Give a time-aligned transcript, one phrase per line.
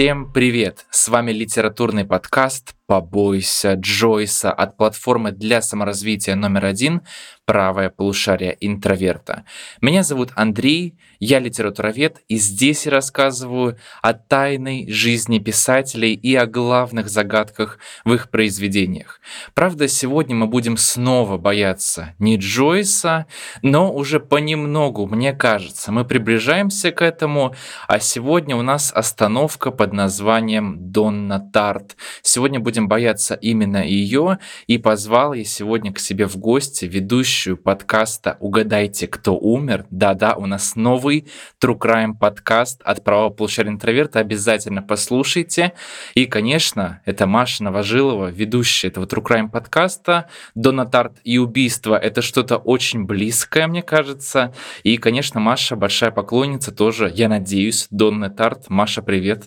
[0.00, 0.86] Всем привет!
[0.88, 7.02] С вами литературный подкаст «Побойся Джойса» от платформы для саморазвития номер один
[7.44, 9.44] «Правое полушарие интроверта».
[9.80, 16.46] Меня зовут Андрей, я литературовед, и здесь я рассказываю о тайной жизни писателей и о
[16.46, 19.20] главных загадках в их произведениях.
[19.54, 23.26] Правда, сегодня мы будем снова бояться не Джойса,
[23.62, 27.54] но уже понемногу, мне кажется, мы приближаемся к этому,
[27.86, 31.96] а сегодня у нас остановка под названием «Донна Тарт».
[32.22, 37.56] Сегодня будем будем бояться именно ее, и позвал я сегодня к себе в гости ведущую
[37.56, 39.86] подкаста «Угадайте, кто умер».
[39.90, 41.26] Да-да, у нас новый
[41.62, 44.20] True Crime подкаст от правого полушария интроверта.
[44.20, 45.72] Обязательно послушайте.
[46.14, 50.28] И, конечно, это Маша Новожилова, ведущая этого True Crime подкаста.
[50.54, 54.54] Донатарт и убийство— это что-то очень близкое, мне кажется.
[54.84, 58.70] И, конечно, Маша большая поклонница тоже, я надеюсь, Донна Тарт.
[58.70, 59.44] Маша, привет.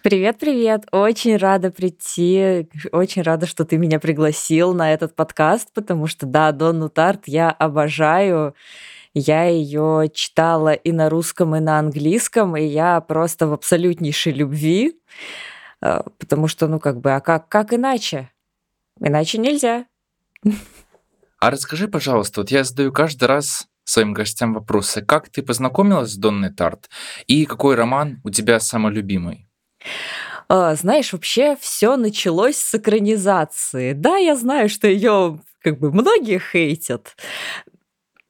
[0.00, 0.86] Привет, привет!
[0.92, 6.52] Очень рада прийти, очень рада, что ты меня пригласил на этот подкаст, потому что, да,
[6.52, 8.54] Донну Тарт я обожаю.
[9.12, 15.00] Я ее читала и на русском, и на английском, и я просто в абсолютнейшей любви,
[15.82, 18.30] э, потому что, ну, как бы, а как, как иначе?
[19.00, 19.86] Иначе нельзя.
[21.40, 25.02] А расскажи, пожалуйста, вот я задаю каждый раз своим гостям вопросы.
[25.02, 26.88] Как ты познакомилась с Донной Тарт?
[27.26, 29.47] И какой роман у тебя самый любимый?
[30.48, 33.92] А, знаешь, вообще все началось с экранизации.
[33.92, 37.16] Да, я знаю, что ее как бы многие хейтят.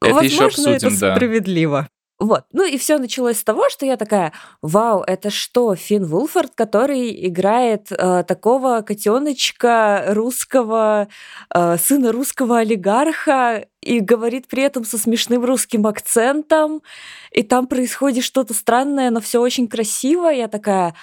[0.00, 1.88] Это Возможно, обсудим, это справедливо.
[2.18, 2.44] Вот.
[2.52, 7.28] Ну и все началось с того, что я такая, вау, это что, Финн Вулфорд, который
[7.28, 11.06] играет э, такого котеночка русского,
[11.54, 16.82] э, сына русского олигарха, и говорит при этом со смешным русским акцентом,
[17.30, 20.28] и там происходит что-то странное, но все очень красиво.
[20.28, 20.94] Я такая,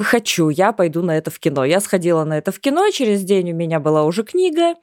[0.00, 1.64] хочу, я пойду на это в кино.
[1.64, 4.74] Я сходила на это в кино, через день у меня была уже книга,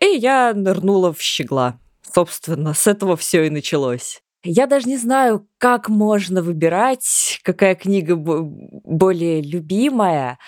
[0.00, 1.78] и я нырнула в щегла.
[2.14, 4.23] Собственно, с этого все и началось.
[4.44, 10.38] Я даже не знаю, как можно выбирать, какая книга более любимая.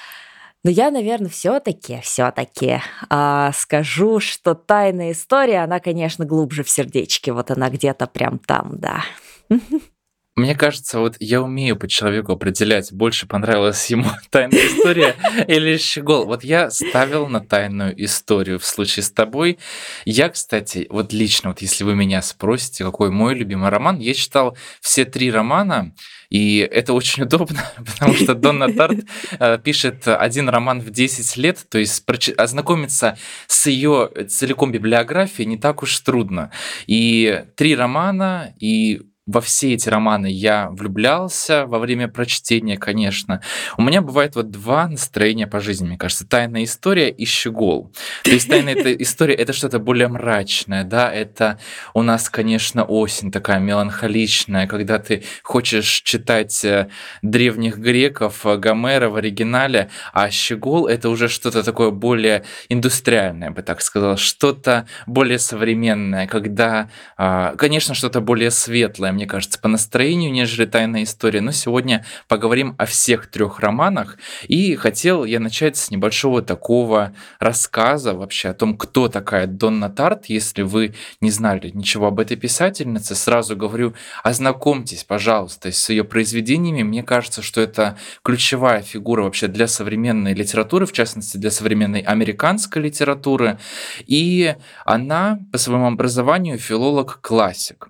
[0.63, 7.33] Но я, наверное, все-таки, все-таки а, скажу, что тайная история, она, конечно, глубже в сердечке.
[7.33, 9.03] Вот она где-то прям там, да.
[10.37, 15.17] Мне кажется, вот я умею по человеку определять, больше понравилась ему тайная история
[15.49, 16.27] или щегол.
[16.27, 19.59] Вот я ставил на тайную историю в случае с тобой.
[20.05, 24.59] Я, кстати, вот лично, вот если вы меня спросите, какой мой любимый роман, я читал
[24.83, 25.95] все три романа,
[26.29, 29.07] и это очень удобно, потому что Донна Тарт
[29.39, 32.05] э, пишет один роман в 10 лет, то есть
[32.37, 33.17] ознакомиться
[33.47, 36.51] с ее целиком библиографией не так уж трудно.
[36.87, 43.43] И три романа, и во все эти романы я влюблялся во время прочтения, конечно.
[43.77, 46.27] У меня бывает вот два настроения по жизни, мне кажется.
[46.27, 47.93] Тайная история и щегол.
[48.23, 51.59] То есть тайная история— это что-то более мрачное, да, это
[51.93, 56.89] у нас, конечно, осень такая меланхоличная, когда ты хочешь читать э,
[57.23, 63.55] древних греков, э, Гомера в оригинале, а щегол— это уже что-то такое более индустриальное, я
[63.55, 69.69] бы так сказал, что-то более современное, когда, а, конечно, что-то более светлое, мне кажется, по
[69.69, 71.41] настроению, нежели «Тайная история».
[71.41, 74.19] Но сегодня поговорим о всех трех романах.
[74.47, 80.27] И хотел я начать с небольшого такого рассказа вообще о том, кто такая Донна Тарт.
[80.27, 86.83] Если вы не знали ничего об этой писательнице, сразу говорю, ознакомьтесь, пожалуйста, с ее произведениями.
[86.83, 92.83] Мне кажется, что это ключевая фигура вообще для современной литературы, в частности, для современной американской
[92.83, 93.59] литературы.
[94.07, 97.89] И она по своему образованию филолог-классик.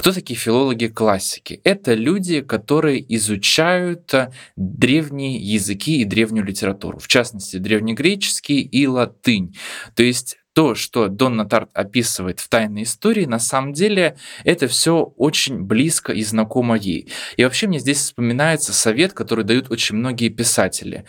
[0.00, 1.60] Кто такие филологи-классики?
[1.62, 9.54] Это люди, которые изучают э, древние языки и древнюю литературу, в частности, древнегреческий и латынь.
[9.94, 15.02] То есть то, что Донна Тарт описывает в «Тайной истории», на самом деле это все
[15.18, 17.12] очень близко и знакомо ей.
[17.36, 21.04] И вообще мне здесь вспоминается совет, который дают очень многие писатели.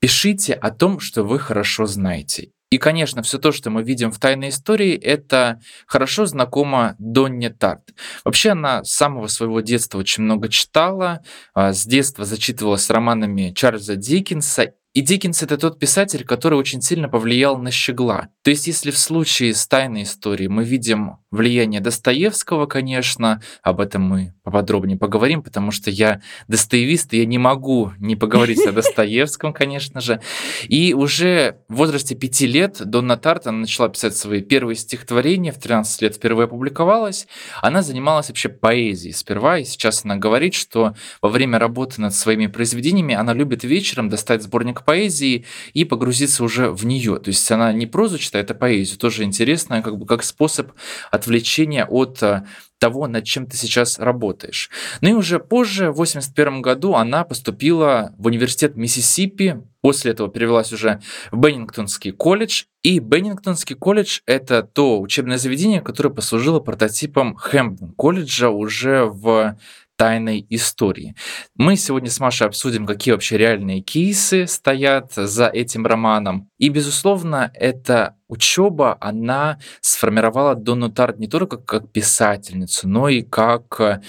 [0.00, 2.50] Пишите о том, что вы хорошо знаете.
[2.72, 7.92] И, конечно, все то, что мы видим в «Тайной истории», это хорошо знакомо Донне Тарт.
[8.24, 11.20] Вообще она с самого своего детства очень много читала,
[11.52, 17.08] а, с детства зачитывалась романами Чарльза Диккенса, и Диккенс— это тот писатель, который очень сильно
[17.08, 18.28] повлиял на Щегла.
[18.42, 24.02] То есть если в случае с «Тайной историей» мы видим влияние Достоевского, конечно, об этом
[24.02, 29.52] мы поподробнее поговорим, потому что я достоевист, и я не могу не поговорить о Достоевском,
[29.52, 30.20] конечно же.
[30.68, 35.58] И уже в возрасте пяти лет Донна Тарт, она начала писать свои первые стихотворения, в
[35.58, 37.26] 13 лет впервые опубликовалась.
[37.60, 42.48] Она занималась вообще поэзией сперва, и сейчас она говорит, что во время работы над своими
[42.48, 47.18] произведениями она любит вечером достать сборник поэзии и погрузиться уже в нее.
[47.18, 48.98] То есть она не прозу читает, а поэзию.
[48.98, 50.72] Тоже интересно, как бы как способ
[51.10, 52.44] отвлечения от э,
[52.82, 54.68] того, над чем ты сейчас работаешь.
[55.02, 60.72] Ну и уже позже, в 1981 году, она поступила в университет Миссисипи, после этого перевелась
[60.72, 61.00] уже
[61.30, 62.64] в Беннингтонский колледж.
[62.82, 69.56] И Беннингтонский колледж— это то учебное заведение, которое послужило прототипом Хэмптон колледжа уже в
[69.96, 71.14] тайной истории.
[71.54, 76.48] Мы сегодня с Машей обсудим, какие вообще реальные кейсы стоят за этим романом.
[76.58, 84.02] И, безусловно, эта учеба, она сформировала Донну Тарт не только как писательницу, но и как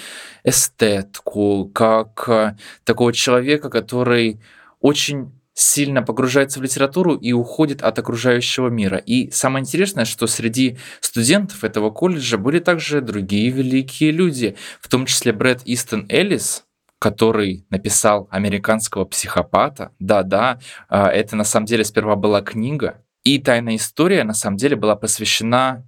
[0.43, 4.39] эстетку, как такого человека, который
[4.79, 8.97] очень сильно погружается в литературу и уходит от окружающего мира.
[8.97, 15.05] И самое интересное, что среди студентов этого колледжа были также другие великие люди, в том
[15.05, 16.65] числе Брэд Истон Эллис,
[16.99, 19.91] который написал «Американского психопата».
[19.99, 20.59] Да-да,
[20.89, 23.03] а, это на самом деле сперва была книга.
[23.23, 25.85] И «Тайная история» на самом деле была посвящена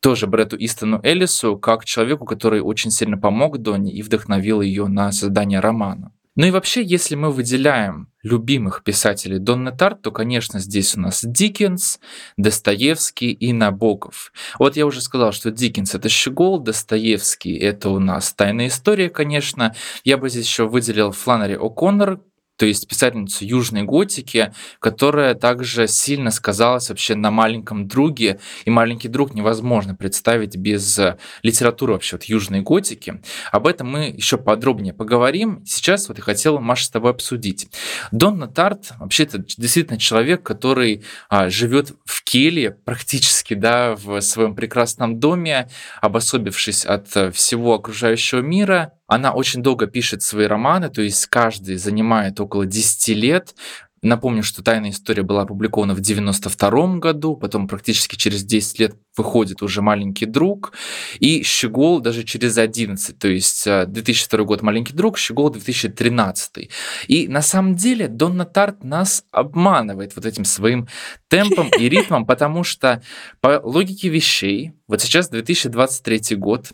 [0.00, 5.10] тоже Брету Истону Эллису как человеку, который очень сильно помог Донни и вдохновил ее на
[5.10, 6.12] создание романа.
[6.36, 11.24] Ну и вообще, если мы выделяем любимых писателей Донны Тарт, то, конечно, здесь у нас
[11.24, 11.98] Диккенс,
[12.36, 14.32] Достоевский и Набоков.
[14.58, 19.74] Вот я уже сказал, что Диккенс— это Щегол, Достоевский— это у нас «Тайная история», конечно.
[20.04, 22.20] Я бы здесь еще выделил Фланнери О'Коннор,
[22.56, 29.08] то есть писательницу южной готики, которая также сильно сказалась вообще на маленьком друге, и маленький
[29.08, 33.20] друг невозможно представить без э, литературы вообще вот южной готики.
[33.52, 35.64] Об этом мы еще подробнее поговорим.
[35.66, 37.68] Сейчас вот я хотел, Маша, с тобой обсудить.
[38.10, 44.54] Донна Тарт вообще это действительно человек, который а, живет в келье практически, да, в своем
[44.54, 45.68] прекрасном доме,
[46.00, 51.76] обособившись от э, всего окружающего мира, она очень долго пишет свои романы, то есть каждый
[51.76, 53.54] занимает около 10 лет.
[54.02, 59.62] Напомню, что «Тайная история» была опубликована в 92 году, потом практически через 10 лет выходит
[59.62, 60.72] уже «Маленький друг»,
[61.18, 66.70] и «Щегол» даже через 11, то есть 2002 э, год «Маленький друг», «Щегол» 2013.
[67.08, 70.88] И на самом деле Донна Тарт нас обманывает вот этим своим
[71.28, 73.02] темпом и ритмом, потому что
[73.40, 76.68] по логике вещей, вот сейчас 2023 год,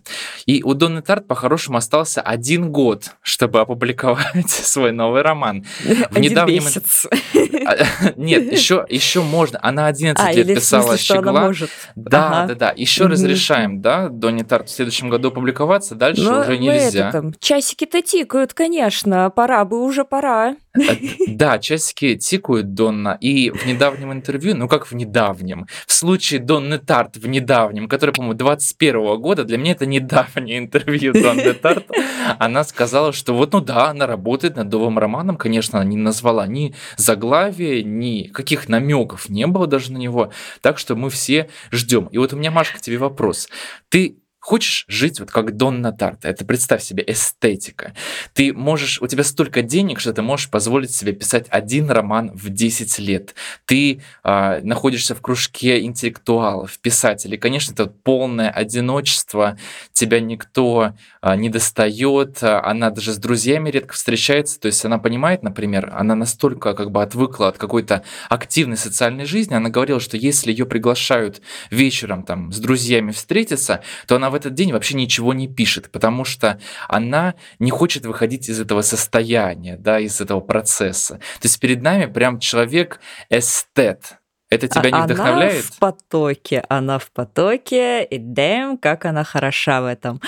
[0.46, 5.64] и у Донны Тарт по-хорошему остался один год, чтобы опубликовать свой новый роман.
[5.84, 6.64] В один недавнем...
[6.64, 7.06] месяц.
[7.64, 7.76] А,
[8.16, 9.58] нет, еще, еще можно.
[9.62, 11.40] Она 11 а, лет писала смысле, «Щегла».
[11.42, 11.70] может.
[11.94, 12.72] Да, да, да.
[12.76, 17.08] Еще разрешаем, да, Донни Тарт в следующем году опубликоваться, дальше Но уже нельзя.
[17.08, 20.56] Это, там, часики-то тикают, конечно, пора бы, уже пора.
[20.74, 20.96] Э,
[21.26, 23.18] да, часики тикают, Донна.
[23.20, 28.12] И в недавнем интервью, ну как в недавнем, в случае Донны Тарт в недавнем, который,
[28.12, 31.90] по-моему, 21 года, для меня это недавнее интервью Донны Тарт,
[32.38, 36.46] она сказала, что вот, ну да, она работает над новым романом, конечно, она не назвала
[36.46, 40.32] ни заглавия, ни каких намеков не было даже на него,
[40.62, 42.06] так что мы все ждем.
[42.06, 43.48] И вот у меня, Машка, тебе вопрос.
[43.90, 46.28] Ты Хочешь жить вот как Донна Тарта?
[46.28, 47.94] Это представь себе эстетика.
[48.34, 52.48] Ты можешь, у тебя столько денег, что ты можешь позволить себе писать один роман в
[52.48, 53.36] 10 лет.
[53.66, 57.38] Ты э, находишься в кружке интеллектуалов, писателей.
[57.38, 59.56] Конечно, это полное одиночество,
[59.92, 64.58] тебя никто э, не достает, она даже с друзьями редко встречается.
[64.58, 69.54] То есть она понимает, например, она настолько как бы отвыкла от какой-то активной социальной жизни,
[69.54, 74.54] она говорила, что если ее приглашают вечером там с друзьями встретиться, то она в этот
[74.54, 76.58] день вообще ничего не пишет, потому что
[76.88, 81.14] она не хочет выходить из этого состояния, да, из этого процесса.
[81.40, 84.18] То есть перед нами прям человек эстет,
[84.52, 85.52] это тебя а не вдохновляет?
[85.52, 90.20] Она в потоке, она в потоке, и дэм, как она хороша в этом.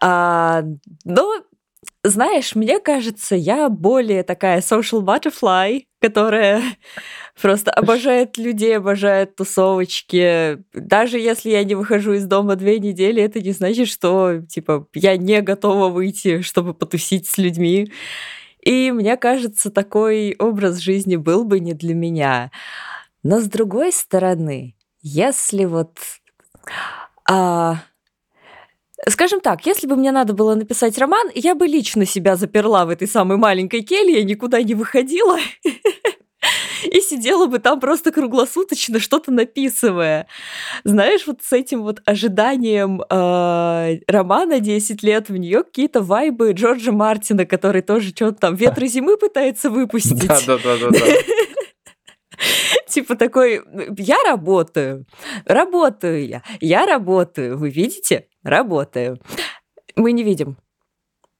[0.00, 0.64] А,
[1.04, 1.44] ну,
[2.08, 6.62] знаешь, мне кажется, я более такая social butterfly, которая
[7.40, 10.58] просто обожает людей, обожает тусовочки.
[10.72, 15.16] Даже если я не выхожу из дома две недели, это не значит, что типа я
[15.16, 17.92] не готова выйти, чтобы потусить с людьми.
[18.62, 22.50] И мне кажется, такой образ жизни был бы не для меня.
[23.22, 25.98] Но с другой стороны, если вот
[27.28, 27.82] а,
[29.06, 32.90] Скажем так, если бы мне надо было написать роман, я бы лично себя заперла в
[32.90, 35.38] этой самой маленькой келье, никуда не выходила
[36.84, 40.26] и сидела бы там просто круглосуточно что-то написывая.
[40.84, 46.90] Знаешь, вот с этим вот ожиданием э, романа 10 лет в нее какие-то вайбы Джорджа
[46.90, 50.26] Мартина, который тоже что-то там «Ветры зимы» пытается выпустить.
[50.26, 50.88] Да-да-да.
[52.88, 53.62] Типа такой,
[53.96, 55.06] я работаю,
[55.44, 58.28] работаю я, я работаю, вы видите?
[58.42, 59.18] Работаю.
[59.96, 60.56] Мы не видим.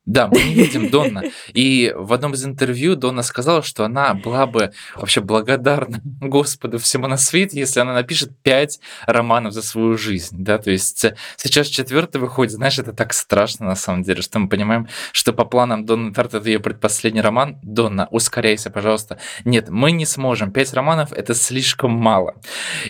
[0.09, 1.23] Да, мы не видим Донна.
[1.53, 7.09] И в одном из интервью Донна сказала, что она была бы вообще благодарна Господу всему
[7.09, 10.37] на свете, если она напишет пять романов за свою жизнь.
[10.38, 10.57] Да?
[10.57, 11.05] То есть
[11.37, 15.45] сейчас четвертый выходит, знаешь, это так страшно на самом деле, что мы понимаем, что по
[15.45, 17.59] планам Донны Тарт это ее предпоследний роман.
[17.62, 19.19] Донна, ускоряйся, пожалуйста.
[19.45, 20.53] Нет, мы не сможем.
[20.53, 22.37] Пять романов— это слишком мало.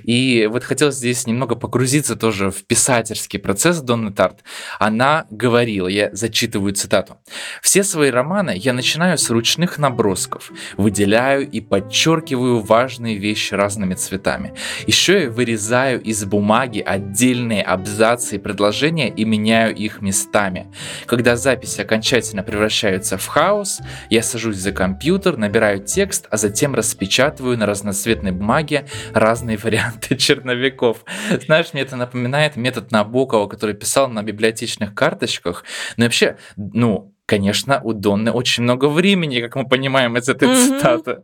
[0.05, 4.45] И вот хотелось здесь немного погрузиться тоже в писательский процесс Донны Тарт.
[4.79, 7.19] Она говорила, я зачитываю цитату, цитату.
[7.63, 14.55] «Все свои романы я начинаю с ручных набросков, выделяю и подчеркиваю важные вещи разными цветами.
[14.87, 20.73] Еще я вырезаю из бумаги отдельные абзацы и предложения и меняю их местами.
[21.07, 27.59] Когда записи окончательно превращаются в хаос, я сажусь за компьютер, набираю текст, а затем распечатываю
[27.59, 31.05] на разноцветной бумаге разные варианты черновиков.
[31.47, 35.65] Знаешь, мне это напоминает метод Набокова, который писал на библиотечных карточках.
[35.97, 36.98] Но вообще, ну,
[37.29, 40.67] конечно, у Донны очень много времени, как мы понимаем из этой mm-hmm.
[40.67, 41.23] цитаты.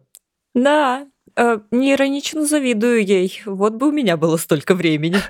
[0.55, 3.43] Да, э, не иронично завидую ей.
[3.47, 5.17] Вот бы у меня было столько времени.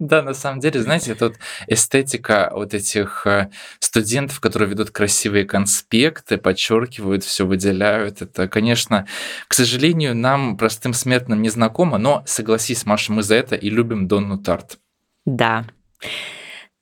[0.00, 1.34] Да, на самом деле, знаете, тут
[1.68, 8.20] эстетика вот этих э, студентов, которые ведут красивые конспекты, подчеркивают, все выделяют.
[8.20, 9.06] Это, конечно,
[9.48, 14.08] к сожалению, нам, простым смертным, не знакомо, но согласись, Маша, мы за это и любим
[14.08, 14.78] Донну Тарт.
[15.24, 15.64] Да.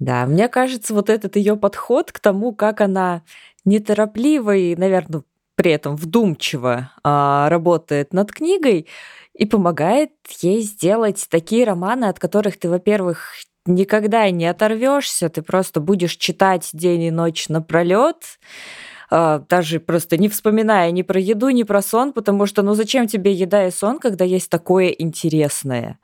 [0.00, 3.22] Да, мне кажется, вот этот ее подход к тому, как она
[3.64, 5.22] неторопливо и, наверное,
[5.56, 8.88] при этом вдумчиво а, работает над книгой
[9.34, 10.10] и помогает
[10.40, 13.30] ей сделать такие романы, от которых ты, во-первых,
[13.66, 18.16] никогда не оторвешься, ты просто будешь читать день и ночь напролет,
[19.10, 23.06] а, даже просто не вспоминая ни про еду, ни про сон, потому что ну зачем
[23.06, 25.98] тебе еда и сон, когда есть такое интересное?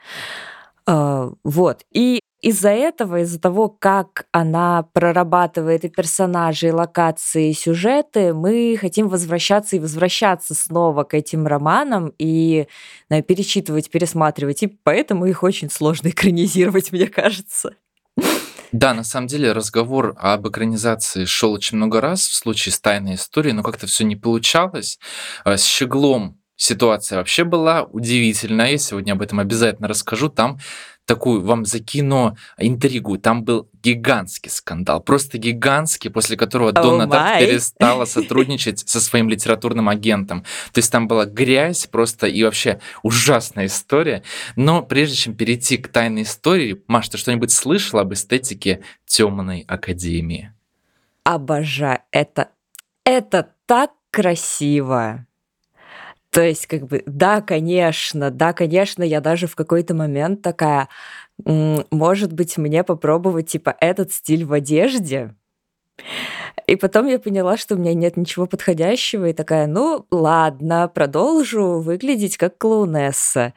[0.86, 1.84] А, вот.
[1.92, 8.76] И из-за этого, из-за того, как она прорабатывает и персонажи, и локации, и сюжеты, мы
[8.80, 12.66] хотим возвращаться и возвращаться снова к этим романам и
[13.08, 14.62] ну, перечитывать, пересматривать.
[14.62, 17.74] И поэтому их очень сложно экранизировать, мне кажется.
[18.72, 23.16] Да, на самом деле разговор об экранизации шел очень много раз в случае с тайной
[23.16, 24.98] историей, но как-то все не получалось.
[25.44, 28.72] А, с Щеглом ситуация вообще была удивительная.
[28.72, 30.28] Я сегодня об этом обязательно расскажу.
[30.28, 30.58] Там
[31.10, 33.18] такую вам закину интригу.
[33.18, 39.28] Там был гигантский скандал, просто гигантский, после которого oh Донна Тарт перестала сотрудничать со своим
[39.28, 40.42] литературным агентом.
[40.72, 44.22] То есть там была грязь просто и вообще ужасная история.
[44.54, 50.52] Но прежде чем перейти к тайной истории, Маш, ты что-нибудь слышала об эстетике темной академии?
[51.24, 51.98] Обожаю.
[52.12, 52.50] Это,
[53.04, 55.26] это так красиво.
[56.30, 60.88] То есть, как бы, да, конечно, да, конечно, я даже в какой-то момент такая,
[61.44, 65.34] может быть, мне попробовать, типа, этот стиль в одежде.
[66.66, 71.80] И потом я поняла, что у меня нет ничего подходящего, и такая, ну, ладно, продолжу
[71.80, 73.52] выглядеть как клоунесса.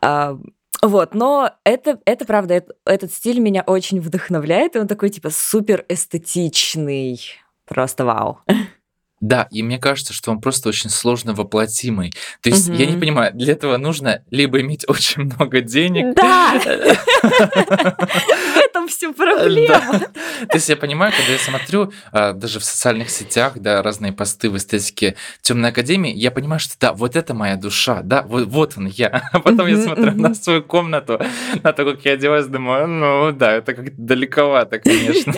[0.00, 0.38] А,
[0.80, 5.30] вот, но это, это правда, это, этот стиль меня очень вдохновляет, и он такой, типа,
[5.30, 7.20] супер эстетичный.
[7.66, 8.38] Просто вау.
[9.20, 12.12] Да, и мне кажется, что он просто очень сложно воплотимый.
[12.40, 16.14] То есть я не понимаю, для этого нужно либо иметь очень много денег.
[16.14, 16.54] Да!
[18.48, 20.00] В этом всё проблема.
[20.48, 24.50] То есть я понимаю, когда я смотрю а, даже в социальных сетях, да, разные посты
[24.50, 28.74] в эстетике темной академии, я понимаю, что да, вот это моя душа, да, вот, вот
[28.76, 29.08] он я.
[29.32, 31.20] А потом я смотрю на свою комнату,
[31.62, 35.34] на то, как я одеваюсь, думаю, ну да, это как-то далековато, конечно.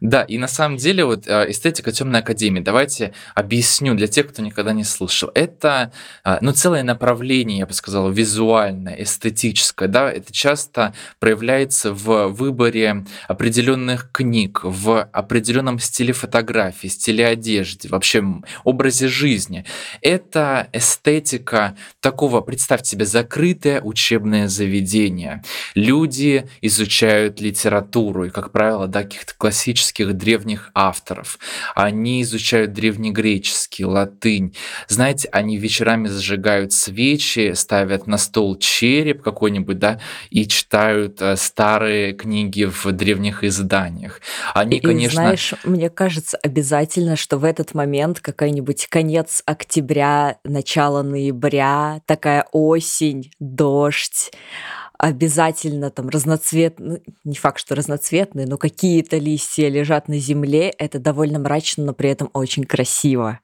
[0.00, 4.40] Да, и на самом деле вот а, эстетика темной академии, давайте объясню для тех, кто
[4.42, 5.30] никогда не слышал.
[5.34, 5.92] Это,
[6.24, 13.04] а, ну, целое направление, я бы сказал, визуальное, эстетическое, да, это часто проявляется в выборе
[13.28, 18.24] определенных книг, в определенном стиле фотографии, стиле одежды, вообще
[18.64, 19.66] образе жизни.
[20.00, 25.42] Это эстетика такого, представьте себе, закрытое учебное заведение.
[25.74, 31.38] Люди изучают литературу, и, как правило, да, каких-то классических древних авторов.
[31.74, 34.54] Они изучают древнегреческий греческий, латынь.
[34.88, 42.12] Знаете, они вечерами зажигают свечи, ставят на стол череп какой-нибудь, да, и читают э, старые
[42.12, 44.20] книги в древних изданиях.
[44.54, 45.22] Они, и, конечно...
[45.22, 53.30] знаешь, мне кажется, обязательно, что в этот момент какой-нибудь конец октября, начало ноября, такая осень,
[53.38, 54.32] дождь,
[55.00, 60.98] обязательно там разноцветные, ну, не факт, что разноцветные, но какие-то листья лежат на земле, это
[60.98, 63.40] довольно мрачно, но при этом очень красиво.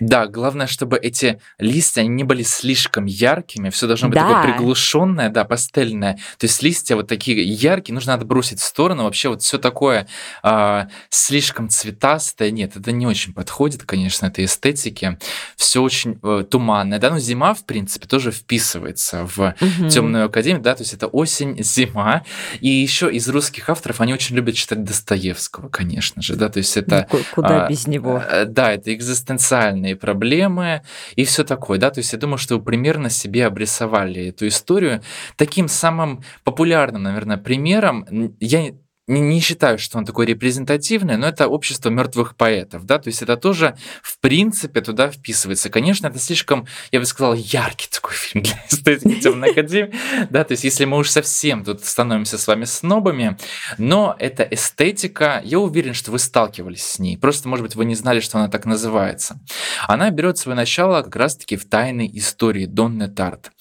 [0.00, 4.28] Да, главное, чтобы эти листья не были слишком яркими, все должно быть да.
[4.28, 6.14] такое приглушенное, да, пастельное.
[6.36, 9.04] То есть листья вот такие яркие, нужно отбросить в сторону.
[9.04, 10.08] Вообще вот все такое
[10.42, 15.18] э, слишком цветастое, нет, это не очень подходит, конечно, этой эстетике.
[15.54, 19.88] Все очень э, туманное, да, но зима, в принципе, тоже вписывается в угу.
[19.88, 22.22] темную академию время, да, то есть это осень, зима.
[22.60, 26.76] И еще из русских авторов они очень любят читать Достоевского, конечно же, да, то есть
[26.76, 27.08] это...
[27.12, 28.22] Ну, куда а, без него?
[28.28, 30.82] Э, да, это экзистенциальные проблемы
[31.14, 35.02] и все такое, да, то есть я думаю, что вы примерно себе обрисовали эту историю.
[35.36, 38.06] Таким самым популярным, наверное, примером,
[38.40, 38.72] я
[39.06, 43.22] не, не считаю, что он такой репрезентативный, но это общество мертвых поэтов, да, то есть
[43.22, 45.70] это тоже, в принципе, туда вписывается.
[45.70, 49.94] Конечно, это слишком, я бы сказал, яркий такой фильм для эстетики темной академии,
[50.30, 53.36] да, то есть если мы уж совсем тут становимся с вами снобами,
[53.78, 57.94] но эта эстетика, я уверен, что вы сталкивались с ней, просто, может быть, вы не
[57.94, 59.38] знали, что она так называется.
[59.86, 63.52] Она берет свое начало как раз-таки в тайной истории Донны Тарт.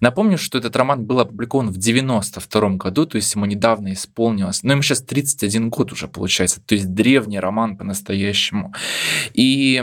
[0.00, 4.72] Напомню, что этот роман был опубликован в 92 году, то есть ему недавно исполнилось, но
[4.72, 8.74] ему сейчас 31 год уже получается, то есть древний роман по-настоящему.
[9.34, 9.82] И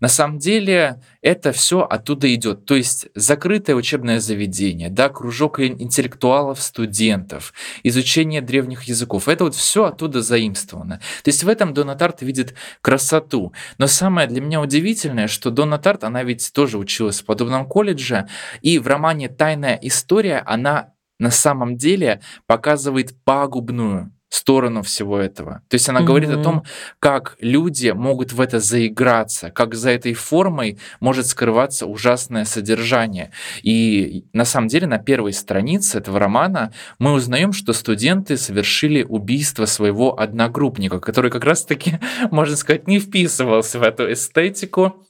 [0.00, 2.64] на самом деле это все оттуда идет.
[2.64, 9.28] То есть закрытое учебное заведение, да, кружок интеллектуалов, студентов, изучение древних языков.
[9.28, 11.00] Это вот все оттуда заимствовано.
[11.22, 13.52] То есть в этом Дона Тарт видит красоту.
[13.78, 18.28] Но самое для меня удивительное, что Дона Тарт, она ведь тоже училась в подобном колледже,
[18.62, 25.62] и в романе «Тайная история» она на самом деле показывает пагубную сторону всего этого.
[25.68, 26.04] То есть она mm-hmm.
[26.04, 26.64] говорит о том,
[26.98, 33.30] как люди могут в это заиграться, как за этой формой может скрываться ужасное содержание.
[33.62, 39.64] И на самом деле на первой странице этого романа мы узнаем, что студенты совершили убийство
[39.64, 45.05] своего одногруппника, который как раз-таки, можно сказать, не вписывался в эту эстетику,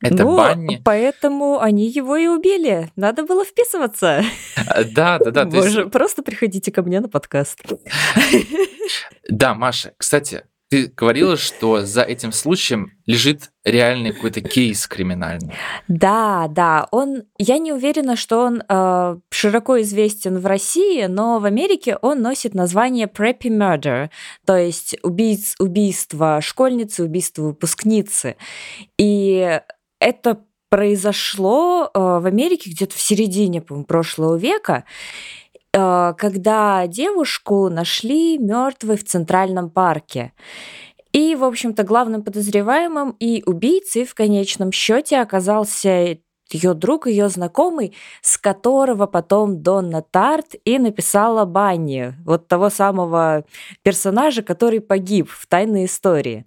[0.00, 0.80] это ну, банни.
[0.84, 2.90] поэтому они его и убили.
[2.96, 4.22] Надо было вписываться.
[4.66, 5.44] А, да, да, да.
[5.44, 5.90] Боже, есть...
[5.90, 7.60] просто приходите ко мне на подкаст.
[9.28, 15.54] Да, Маша, кстати, ты говорила, что за этим случаем лежит реальный какой-то кейс криминальный.
[15.88, 21.46] Да, да, он, я не уверена, что он э, широко известен в России, но в
[21.46, 24.10] Америке он носит название Preppy Murder,
[24.46, 28.36] то есть убийц, убийство школьницы, убийство выпускницы.
[28.98, 29.60] И
[30.00, 34.84] это произошло э, в Америке где-то в середине, прошлого века,
[35.72, 40.32] э, когда девушку нашли мертвой в Центральном парке.
[41.12, 46.18] И, в общем-то, главным подозреваемым и убийцей в конечном счете оказался
[46.50, 53.44] ее друг, ее знакомый, с которого потом Донна Тарт и написала Банни, вот того самого
[53.82, 56.46] персонажа, который погиб в «Тайной истории».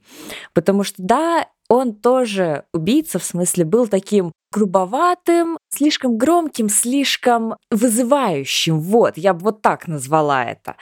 [0.53, 8.81] Потому что, да, он тоже убийца, в смысле, был таким грубоватым, слишком громким, слишком вызывающим.
[8.81, 10.75] Вот, я бы вот так назвала это.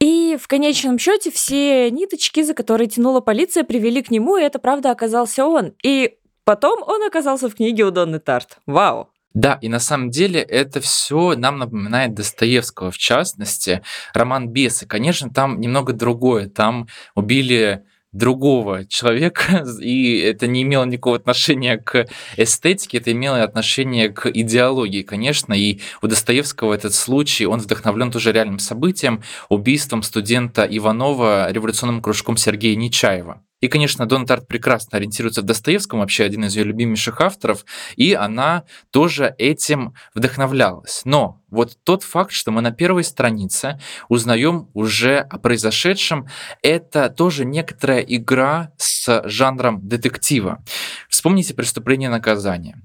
[0.00, 4.58] И в конечном счете все ниточки, за которые тянула полиция, привели к нему, и это
[4.58, 5.72] правда оказался он.
[5.82, 8.58] И потом он оказался в книге у Донны Тарт.
[8.66, 9.08] Вау!
[9.32, 13.80] Да, и на самом деле это все нам напоминает Достоевского, в частности,
[14.12, 14.84] роман «Бесы».
[14.86, 16.50] Конечно, там немного другое.
[16.50, 24.08] Там убили другого человека, и это не имело никакого отношения к эстетике, это имело отношение
[24.08, 30.66] к идеологии, конечно, и у Достоевского этот случай, он вдохновлен тоже реальным событием, убийством студента
[30.68, 33.42] Иванова революционным кружком Сергея Нечаева.
[33.60, 37.64] И, конечно, Дон Тарт прекрасно ориентируется в Достоевском, вообще один из ее любимейших авторов,
[37.96, 41.02] и она тоже этим вдохновлялась.
[41.04, 46.28] Но вот тот факт, что мы на первой странице узнаем уже о произошедшем,
[46.62, 50.62] это тоже некоторая игра с жанром детектива.
[51.08, 52.80] Вспомните «Преступление и наказание».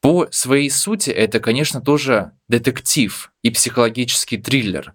[0.00, 4.92] По своей сути это, конечно, тоже детектив и психологический триллер.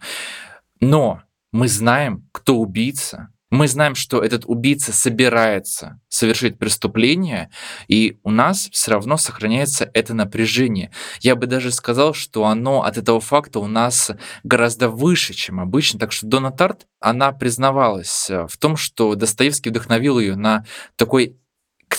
[0.79, 7.49] Но мы знаем, кто убийца, мы знаем, что этот убийца собирается совершить преступление,
[7.87, 10.91] и у нас все равно сохраняется это напряжение.
[11.21, 14.11] Я бы даже сказал, что оно от этого факта у нас
[14.43, 15.99] гораздо выше, чем обычно.
[15.99, 21.37] Так что Дона Тарт, она признавалась э, в том, что Достоевский вдохновил ее на такой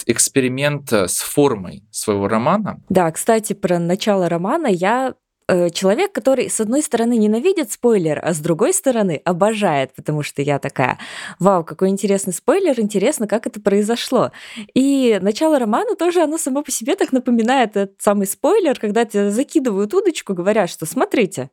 [0.06, 2.80] эксперимент с формой своего романа.
[2.88, 5.14] Да, кстати, про начало романа я
[5.50, 10.42] Э, человек, который, с одной стороны, ненавидит спойлер, а с другой стороны, обожает, потому что
[10.42, 10.96] я такая,
[11.40, 14.30] вау, какой интересный спойлер, интересно, как это произошло.
[14.74, 19.32] И начало романа тоже, оно само по себе так напоминает этот самый спойлер, когда тебя
[19.32, 21.50] закидывают удочку, говорят, что смотрите,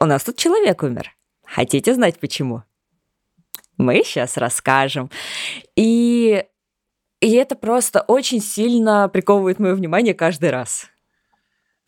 [0.00, 1.10] у нас тут человек умер.
[1.44, 2.62] Хотите знать почему?
[3.76, 5.10] Мы сейчас расскажем.
[5.74, 6.44] И,
[7.20, 10.86] и это просто очень сильно приковывает мое внимание каждый раз.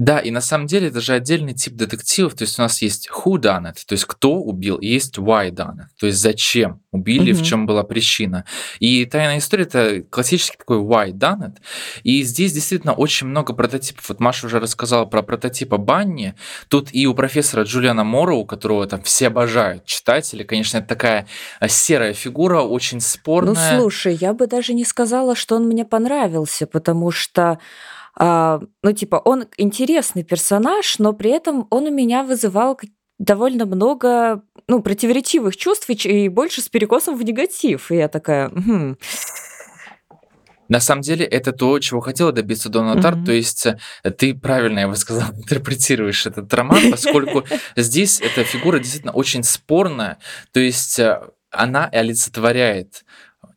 [0.03, 2.35] Да, и на самом деле это же отдельный тип детективов.
[2.35, 5.51] То есть у нас есть who done it, то есть кто убил, и есть why
[5.51, 7.41] done it, то есть зачем убили, угу.
[7.41, 8.45] в чем была причина.
[8.81, 11.59] И тайная история это классический такой why done it.
[12.03, 14.09] И здесь действительно очень много прототипов.
[14.09, 16.35] Вот Маша уже рассказала про прототипа Банни.
[16.67, 21.29] Тут и у профессора Джулиана Мора, у которого там все обожают читатели, конечно, это такая
[21.61, 23.75] э, серая фигура, очень ну, спорная.
[23.75, 27.61] Ну слушай, я бы даже не сказала, что он мне понравился, потому что
[28.19, 32.79] ну, типа, он интересный персонаж, но при этом он у меня вызывал
[33.19, 37.91] довольно много ну, противоречивых чувств и больше с перекосом в негатив.
[37.91, 38.49] И я такая...
[38.49, 38.97] Угу.
[40.69, 43.27] На самом деле это то, чего хотела добиться Дона Тарт, mm-hmm.
[43.27, 47.45] то есть э, ты правильно, я бы сказал, интерпретируешь этот роман, поскольку
[47.77, 50.17] здесь эта фигура действительно очень спорная,
[50.53, 51.21] то есть э,
[51.51, 53.05] она олицетворяет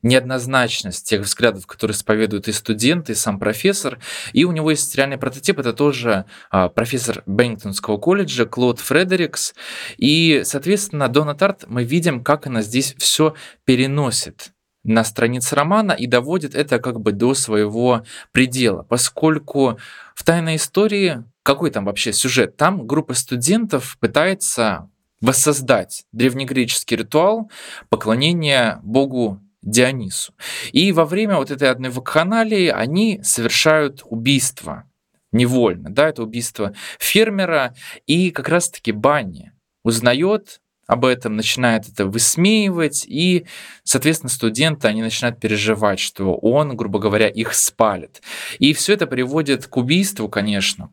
[0.06, 4.00] неоднозначность тех взглядов, которые исповедуют и студенты, и сам профессор.
[4.34, 9.56] И у него есть реальный прототип, это тоже а, профессор Беннингтонского колледжа Клод Фредерикс.
[9.98, 13.34] И, соответственно, Дона Тарт мы видим, как она здесь все
[13.66, 14.52] переносит
[14.84, 19.80] на странице романа и доводит это как бы до своего предела, поскольку
[20.14, 22.58] в «Тайной истории» какой там вообще сюжет?
[22.58, 24.90] Там группа студентов пытается
[25.22, 27.52] воссоздать древнегреческий ритуал
[27.90, 30.34] поклонения богу Дионису.
[30.72, 34.86] И во время вот этой одной вакханалии они совершают убийство
[35.32, 37.76] невольно, да, это убийство фермера,
[38.08, 39.52] и как раз-таки Банни
[39.84, 43.46] узнает об этом, начинает это высмеивать, и,
[43.84, 48.22] соответственно, студенты, они начинают переживать, что он, грубо говоря, их спалит.
[48.60, 50.92] И все это приводит к убийству, конечно.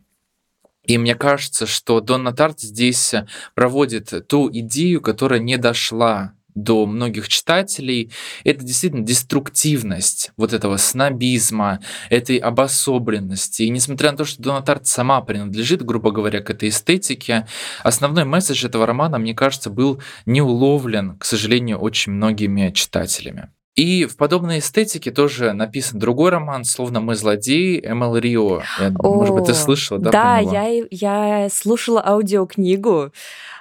[0.85, 3.15] И мне кажется, что Донна Тарт здесь
[3.55, 8.11] проводит ту идею, которая не дошла до многих читателей,
[8.45, 13.63] это действительно деструктивность вот этого снобизма, этой обособленности.
[13.63, 17.47] И несмотря на то, что Дона Тарт сама принадлежит, грубо говоря, к этой эстетике,
[17.83, 23.49] основной месседж этого романа, мне кажется, был не уловлен, к сожалению, очень многими читателями.
[23.75, 28.63] И в подобной эстетике тоже написан другой роман, словно мы злодеи, Эмил Рио.
[28.99, 30.11] О, Может быть, ты слышала, да?
[30.11, 33.13] Да, я, я слушала аудиокнигу.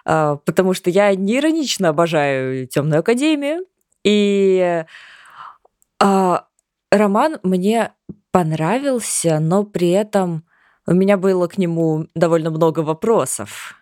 [0.05, 3.65] А, потому что я не иронично обожаю Темную Академию.
[4.03, 4.83] И
[5.99, 6.45] а,
[6.91, 7.93] роман мне
[8.31, 10.43] понравился, но при этом
[10.87, 13.75] у меня было к нему довольно много вопросов.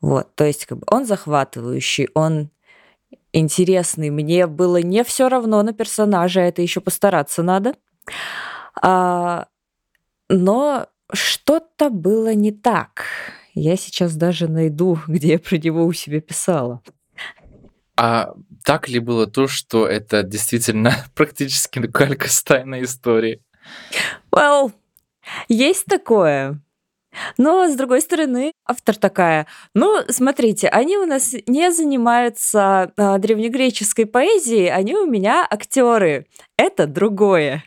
[0.00, 2.50] Вот, то есть как бы он захватывающий, он
[3.32, 4.10] интересный.
[4.10, 7.74] Мне было не все равно на персонажа, это еще постараться надо.
[8.80, 9.48] А,
[10.28, 13.04] но что-то было не так.
[13.58, 16.80] Я сейчас даже найду, где я про него у себя писала.
[17.96, 23.42] А так ли было то, что это действительно практически калька с тайной истории?
[24.32, 24.72] Well,
[25.48, 26.60] есть такое.
[27.38, 34.06] Но, с другой стороны, автор такая, ну, смотрите, они у нас не занимаются а, древнегреческой
[34.06, 36.26] поэзией, они у меня актеры.
[36.56, 37.64] Это другое.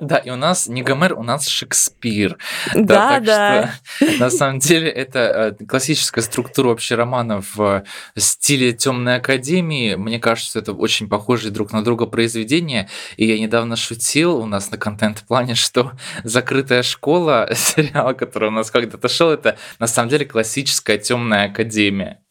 [0.00, 2.38] Да, и у нас не Гомер, у нас Шекспир.
[2.74, 3.74] Да, да.
[4.18, 7.84] На самом деле это э, классическая структура вообще романа в
[8.16, 9.94] стиле Темной Академии.
[9.94, 12.88] Мне кажется, это очень похожие друг на друга произведения.
[13.16, 18.70] И я недавно шутил у нас на контент-плане, что «Закрытая школа», сериал, который у нас
[18.70, 22.23] когда-то шел, это на самом деле классическая Темная Академия.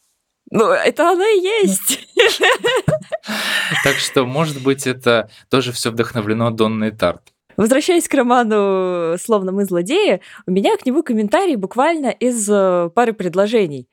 [0.53, 2.07] Ну, это она и есть.
[3.83, 7.33] Так что, может быть, это тоже все вдохновлено Донной Тарт.
[7.57, 13.13] Возвращаясь к роману «Словно мы злодеи», у меня к нему комментарий буквально из э, пары
[13.13, 13.89] предложений.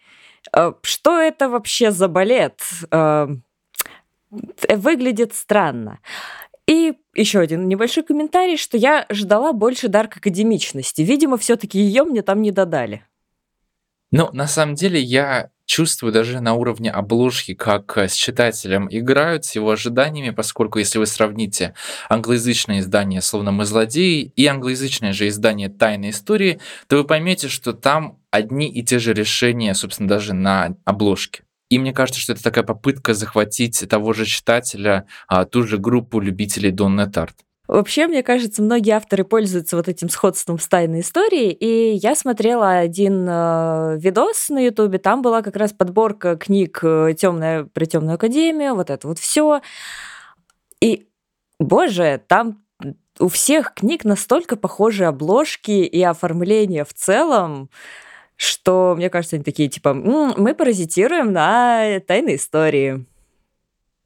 [0.55, 2.61] Э, что это вообще за балет?
[2.91, 3.29] Э,
[4.31, 6.01] выглядит странно.
[6.67, 11.01] И еще один небольшой комментарий, что я ждала больше дарк академичности.
[11.01, 13.07] Видимо, все-таки ее мне там не додали.
[14.11, 19.45] Ну, на самом деле, я чувствую даже на уровне обложки, как э, с читателем играют,
[19.45, 21.75] с его ожиданиями, поскольку если вы сравните
[22.09, 27.73] англоязычное издание «Словно мы злодеи» и англоязычное же издание «Тайной истории», то вы поймете, что
[27.73, 31.45] там одни и те же решения, собственно, даже на обложке.
[31.69, 36.19] И мне кажется, что это такая попытка захватить того же читателя, а, ту же группу
[36.19, 37.37] любителей Донны Тарт.
[37.71, 41.53] Вообще, мне кажется, многие авторы пользуются вот этим сходством с тайной историей.
[41.53, 47.15] И я смотрела один э, видос на Ютубе, там была как раз подборка книг э,
[47.17, 49.61] Темная про темную академию, вот это вот все.
[50.81, 51.07] И,
[51.61, 52.61] боже, там
[53.21, 57.71] у всех книг настолько похожие обложки и оформление в целом,
[58.35, 63.07] что, мне кажется, они такие, типа, мы паразитируем на тайной истории.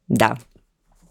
[0.07, 0.37] Да.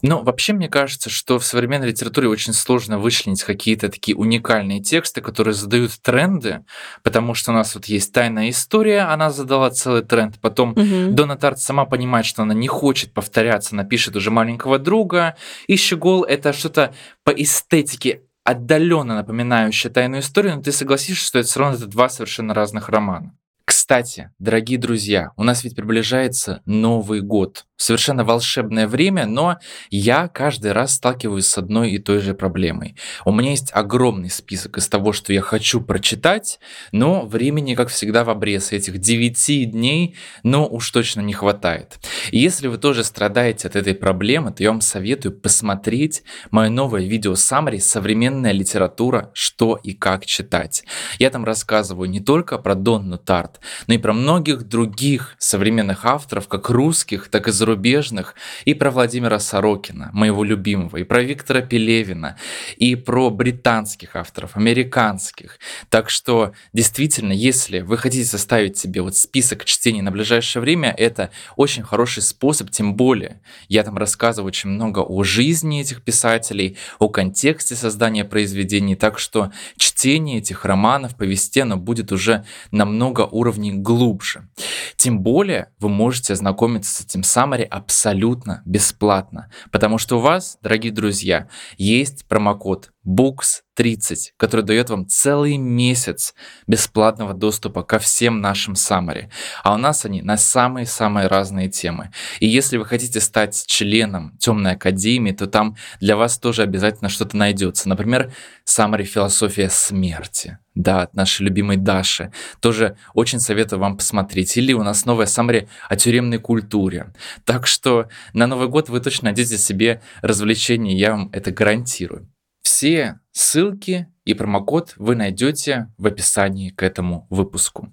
[0.01, 5.21] Ну, вообще, мне кажется, что в современной литературе очень сложно вычленить какие-то такие уникальные тексты,
[5.21, 6.65] которые задают тренды,
[7.03, 11.11] потому что у нас вот есть тайная история, она задала целый тренд, потом угу.
[11.11, 15.35] Дона Тарт сама понимает, что она не хочет повторяться, напишет уже маленького друга,
[15.67, 21.47] и Щегол— это что-то по эстетике отдаленно напоминающее тайную историю, но ты согласишься, что это
[21.47, 23.35] все равно это два совершенно разных романа.
[23.65, 29.57] Кстати, дорогие друзья, у нас ведь приближается Новый год совершенно волшебное время, но
[29.89, 32.95] я каждый раз сталкиваюсь с одной и той же проблемой.
[33.25, 36.59] У меня есть огромный список из того, что я хочу прочитать,
[36.91, 41.99] но времени, как всегда, в обрез этих 9 дней, но уж точно не хватает.
[42.31, 47.03] И если вы тоже страдаете от этой проблемы, то я вам советую посмотреть мое новое
[47.03, 49.31] видео саммари «Современная литература.
[49.33, 50.83] Что и как читать».
[51.19, 53.54] Я там рассказываю не только про Донну Тарт,
[53.87, 58.35] но и про многих других современных авторов, как русских, так и зарубежных.
[58.65, 62.37] И про Владимира Сорокина, моего любимого, и про Виктора Пелевина,
[62.77, 65.59] и про британских авторов, американских.
[65.89, 71.31] Так что действительно, если вы хотите составить себе вот список чтений на ближайшее время, это
[71.55, 77.09] очень хороший способ, тем более я там рассказываю очень много о жизни этих писателей, о
[77.09, 84.49] контексте создания произведений, так что чтение этих романов, повестей, оно будет уже намного уровней глубже.
[84.95, 90.91] Тем более вы можете ознакомиться с этим Summary абсолютно бесплатно, потому что у вас, дорогие
[90.91, 96.33] друзья, есть промокод Books 30, который дает вам целый месяц
[96.65, 99.29] бесплатного доступа ко всем нашим Summary.
[99.63, 102.11] А у нас они на самые-самые разные темы.
[102.39, 107.37] И если вы хотите стать членом Темной Академии, то там для вас тоже обязательно что-то
[107.37, 107.89] найдется.
[107.89, 108.33] Например,
[108.65, 112.31] Summary «Философия смерти», да, от нашей любимой Даши.
[112.59, 114.57] Тоже очень советую вам посмотреть.
[114.57, 117.13] Или у нас новая Summary о тюремной культуре.
[117.43, 122.29] Так что на Новый год вы точно найдете себе развлечение, я вам это гарантирую.
[122.77, 127.87] Все ссылки и промокод вы найдете в описании к этому выпуску.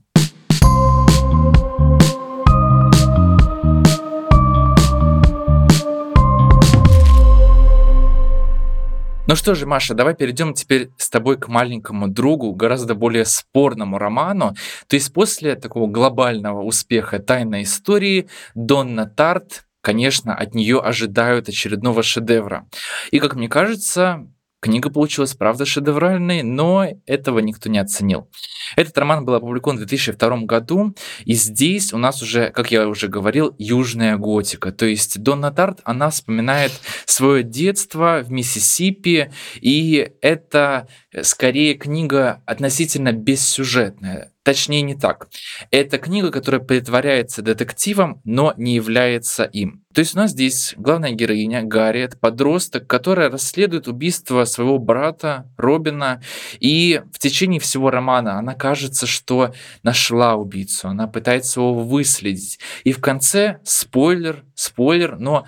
[9.28, 13.98] Ну что же, Маша, давай перейдем теперь с тобой к маленькому другу, гораздо более спорному
[13.98, 14.56] роману.
[14.88, 22.04] То есть после такого глобального успеха «Тайной истории» Донна Тарт конечно, от нее ожидают очередного
[22.04, 22.68] шедевра.
[23.10, 24.28] И, как мне кажется,
[24.62, 28.28] Книга получилась, правда, шедевральной, но этого никто не оценил.
[28.76, 30.94] Этот роман был опубликован в 2002 году,
[31.24, 34.70] и здесь у нас уже, как я уже говорил, южная готика.
[34.70, 36.70] То есть Донна Тарт, она вспоминает
[37.06, 44.31] свое детство в Миссисипи, и это э, скорее книга относительно бессюжетная.
[44.44, 45.28] Точнее, не так.
[45.70, 49.84] Это книга, которая притворяется детективом, но не является им.
[49.94, 56.22] То есть у нас здесь главная героиня Гарриет, подросток, которая расследует убийство своего брата Робина,
[56.58, 62.58] и в течение всего романа она кажется, что нашла убийцу, она пытается его выследить.
[62.82, 65.46] И в конце спойлер, спойлер, но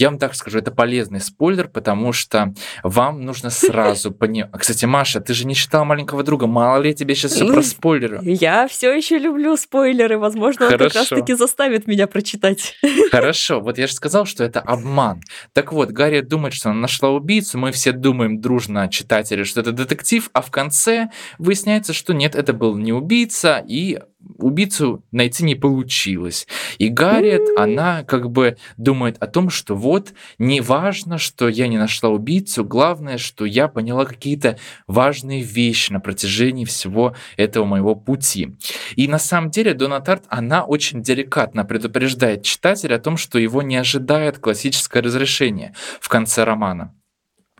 [0.00, 4.50] я вам так скажу, это полезный спойлер, потому что вам нужно сразу понимать.
[4.58, 7.62] Кстати, Маша, ты же не читала маленького друга, мало ли я тебе сейчас все про
[7.62, 8.20] спойлеры.
[8.22, 12.76] Я все еще люблю спойлеры, возможно, он как раз-таки заставит меня прочитать.
[13.10, 15.20] Хорошо, вот я же сказал, что это обман.
[15.52, 19.72] Так вот, Гарри думает, что она нашла убийцу, мы все думаем дружно, читатели, что это
[19.72, 24.00] детектив, а в конце выясняется, что нет, это был не убийца, и
[24.38, 26.46] убийцу найти не получилось.
[26.78, 31.78] И Гарриет, она как бы думает о том, что вот, не важно, что я не
[31.78, 38.54] нашла убийцу, главное, что я поняла какие-то важные вещи на протяжении всего этого моего пути.
[38.96, 43.62] И на самом деле Дона Тарт, она очень деликатно предупреждает читателя о том, что его
[43.62, 46.94] не ожидает классическое разрешение в конце романа.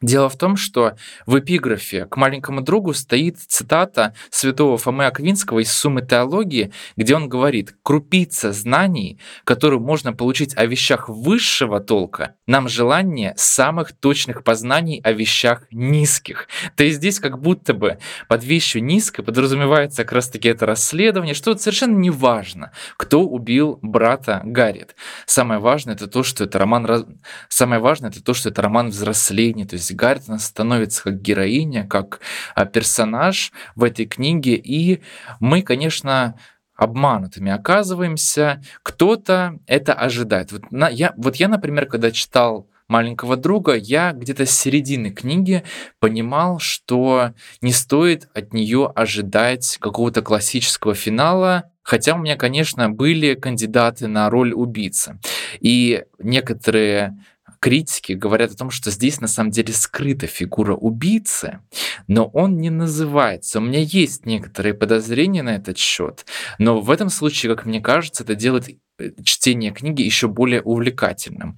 [0.02, 5.70] Дело в том, что в эпиграфе к маленькому другу стоит цитата святого Фомы Аквинского из
[5.72, 12.68] «Суммы теологии», где он говорит «Крупица знаний, которую можно получить о вещах высшего толка, нам
[12.68, 16.48] желание самых точных познаний о вещах низких».
[16.76, 21.56] То есть здесь как будто бы под вещью низкой подразумевается как раз-таки это расследование, что
[21.58, 24.96] совершенно не важно, кто убил брата Гарриет.
[25.26, 27.18] Самое важное это то, что это роман,
[27.50, 31.86] самое важное это то, что это роман взросления, то есть есть Гарриет становится как героиня,
[31.86, 32.20] как
[32.54, 35.02] а, персонаж в этой книге, и
[35.40, 36.38] мы, конечно,
[36.76, 38.62] обманутыми оказываемся.
[38.82, 40.52] Кто-то это ожидает.
[40.52, 45.62] Вот, на, я, вот я, например, когда читал маленького друга, я где-то с середины книги
[46.00, 53.34] понимал, что не стоит от нее ожидать какого-то классического финала, Хотя у меня, конечно, были
[53.34, 55.18] кандидаты на роль убийцы.
[55.60, 57.18] И некоторые
[57.60, 61.60] критики говорят о том, что здесь на самом деле скрыта фигура убийцы,
[62.08, 63.58] но он не называется.
[63.58, 66.26] У меня есть некоторые подозрения на этот счет,
[66.58, 71.56] но в этом случае, как мне кажется, это делает э, чтение книги еще более увлекательным.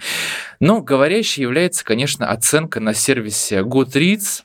[0.58, 4.42] Но говорящей является, конечно, оценка на сервисе Goodreads,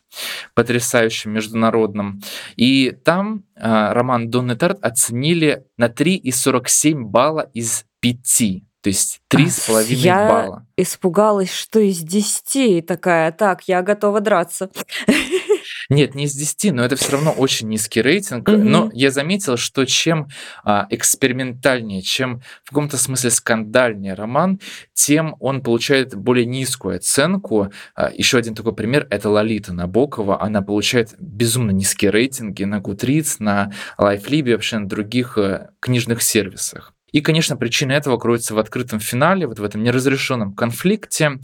[0.53, 2.21] потрясающим международным.
[2.55, 8.66] И там э, роман Донны Тарт оценили на 3,47 балла из 5.
[8.87, 10.65] То есть три с половиной балла.
[10.77, 14.69] Я испугалась, что из десяти такая, так, я готова драться.
[15.89, 18.47] Нет, не из 10, но это все равно очень низкий рейтинг.
[18.47, 18.63] Mm-hmm.
[18.63, 20.29] Но я заметил, что чем
[20.63, 24.61] а, экспериментальнее, чем в каком-то смысле скандальнее роман,
[24.93, 27.69] тем он получает более низкую оценку.
[27.93, 30.41] А, еще один такой пример— это Лолита Набокова.
[30.41, 36.93] Она получает безумно низкие рейтинги на Goodreads, на LifeLib, вообще на других а, книжных сервисах.
[37.11, 41.39] И, конечно, причина этого кроется в открытом финале, вот в этом неразрешенном конфликте.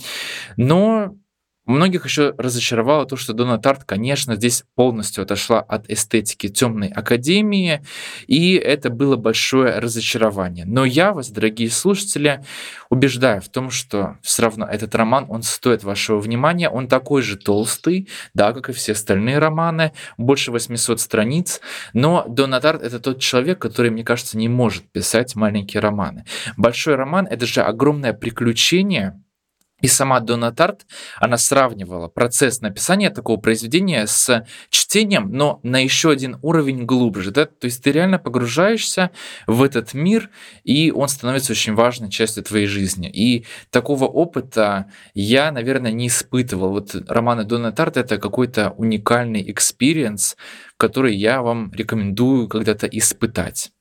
[0.58, 1.15] Но
[1.65, 7.82] Многих еще разочаровало то, что Дона Тарт, конечно, здесь полностью отошла от эстетики темной академии,
[8.28, 10.65] и это было большое разочарование.
[10.65, 12.43] Но я вас, дорогие слушатели,
[12.89, 17.38] убеждаю в том, что все равно этот роман, он стоит вашего внимания, он такой же
[17.38, 21.62] толстый, да, как и все остальные романы, больше 800 страниц,
[21.93, 26.26] но Дона Тарт— это тот человек, который, мне кажется, не может писать маленькие романы.
[26.58, 29.22] Большой роман— это же огромное приключение,
[29.81, 30.86] и сама Донна Тарт,
[31.19, 37.31] она сравнивала процесс написания такого произведения с чтением, но на еще один уровень глубже.
[37.31, 37.45] Да?
[37.45, 39.12] То есть ты реально погружаешься
[39.45, 40.29] в этот мир,
[40.63, 43.09] и он становится очень важной частью твоей жизни.
[43.09, 46.69] И такого опыта я, наверное, не испытывал.
[46.69, 50.38] Вот романы Донна Тарт— это какой-то уникальный experience,
[50.77, 53.71] который я вам рекомендую когда-то испытать.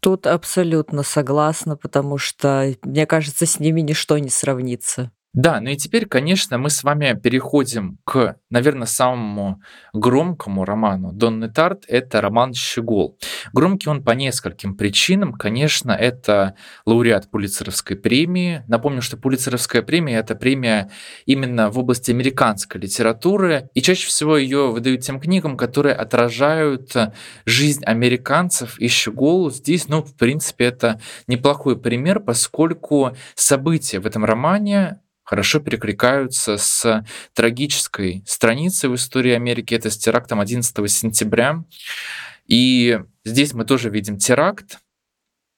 [0.00, 5.10] Тут абсолютно согласна, потому что, мне кажется, с ними ничто не сравнится.
[5.36, 9.60] Да, ну и теперь, конечно, мы с вами переходим к, наверное, самому
[9.92, 11.84] громкому роману Донны Тарт.
[11.88, 13.18] Это роман «Щегол».
[13.52, 15.34] Громкий он по нескольким причинам.
[15.34, 16.54] Конечно, это
[16.86, 18.64] лауреат Пулицеровской премии.
[18.66, 20.90] Напомню, что Пулицеровская премия— это премия
[21.26, 23.68] именно в области американской литературы.
[23.74, 26.94] И чаще всего ее выдают тем книгам, которые отражают
[27.44, 28.80] жизнь американцев.
[28.80, 35.58] И «Щегол» здесь, ну, в принципе, это неплохой пример, поскольку события в этом романе хорошо
[35.58, 39.74] перекликаются с трагической страницей в истории Америки.
[39.74, 41.64] Это с терактом 11 сентября.
[42.46, 44.78] И здесь мы тоже видим теракт,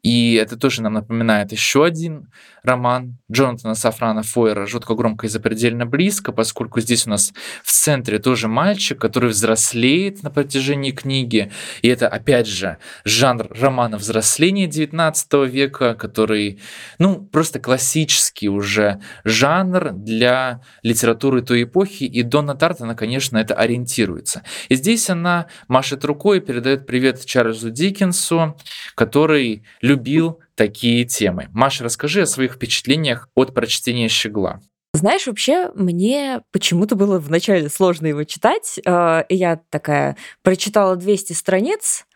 [0.02, 2.28] и это тоже нам напоминает еще один
[2.62, 7.32] роман Джонатана Сафрана Фойера «Жутко громко и запредельно близко», поскольку здесь у нас
[7.64, 11.50] в центре тоже мальчик, который взрослеет на протяжении книги.
[11.82, 16.60] И это, опять же, жанр романа взросления XIX века, который,
[16.98, 22.04] ну, просто классический уже жанр для литературы той эпохи.
[22.04, 24.42] И Донна Тарт, она, конечно, это ориентируется.
[24.68, 28.56] И здесь она машет рукой и передает привет Чарльзу Диккенсу,
[28.94, 31.48] который любил такие темы.
[31.52, 34.60] Маша, расскажи о своих впечатлениях от прочтения «Щегла».
[34.94, 38.80] Знаешь, вообще мне почему-то было вначале сложно его читать.
[38.84, 42.06] Э, и я такая прочитала 200 страниц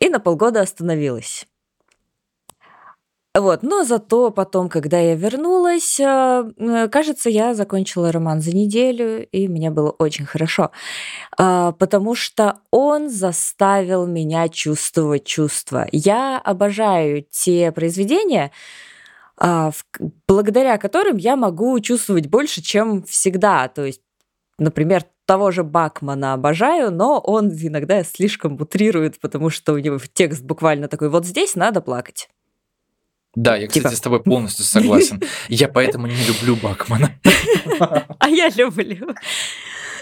[0.00, 1.46] и на полгода остановилась.
[3.38, 9.24] Вот, но зато потом, когда я вернулась, э, э, кажется, я закончила роман за неделю,
[9.24, 10.72] и мне было очень хорошо,
[11.38, 15.86] а, потому что он заставил меня чувствовать чувства.
[15.92, 18.50] Я обожаю те произведения,
[19.38, 19.70] а,
[20.26, 23.68] благодаря которым я могу чувствовать больше, чем всегда.
[23.68, 24.02] То есть,
[24.58, 30.42] например, того же Бакмана обожаю, но он иногда слишком утрирует, потому что у него текст
[30.42, 32.28] буквально такой, вот здесь надо плакать.
[33.34, 33.96] Да, я, кстати, типа...
[33.96, 35.22] с тобой полностью согласен.
[35.48, 37.14] Я поэтому не люблю Бакмана.
[38.18, 39.14] А я люблю.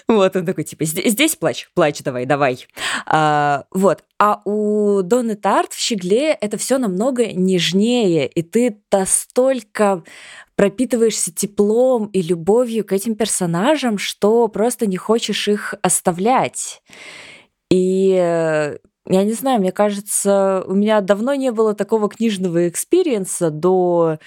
[0.08, 2.66] Вот он такой, типа, здесь плачь, плачь, давай, давай.
[3.04, 4.04] А, вот.
[4.18, 10.02] А у Донны Тарт в «Щегле» это все намного нежнее, и ты настолько
[10.56, 16.82] пропитываешься теплом и любовью к этим персонажам, что просто не хочешь их оставлять.
[17.70, 23.50] И э, я не знаю, мне кажется, у меня давно не было такого книжного experience'а
[23.50, 24.18] до,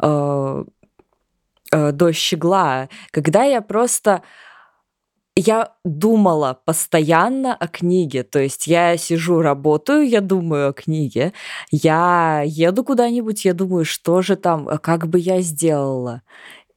[0.00, 0.64] э,
[1.72, 4.22] э, до «Щегла», когда я просто
[5.36, 8.22] я думала постоянно о книге.
[8.22, 11.32] То есть я сижу, работаю, я думаю о книге.
[11.72, 16.22] Я еду куда-нибудь, я думаю, что же там, как бы я сделала.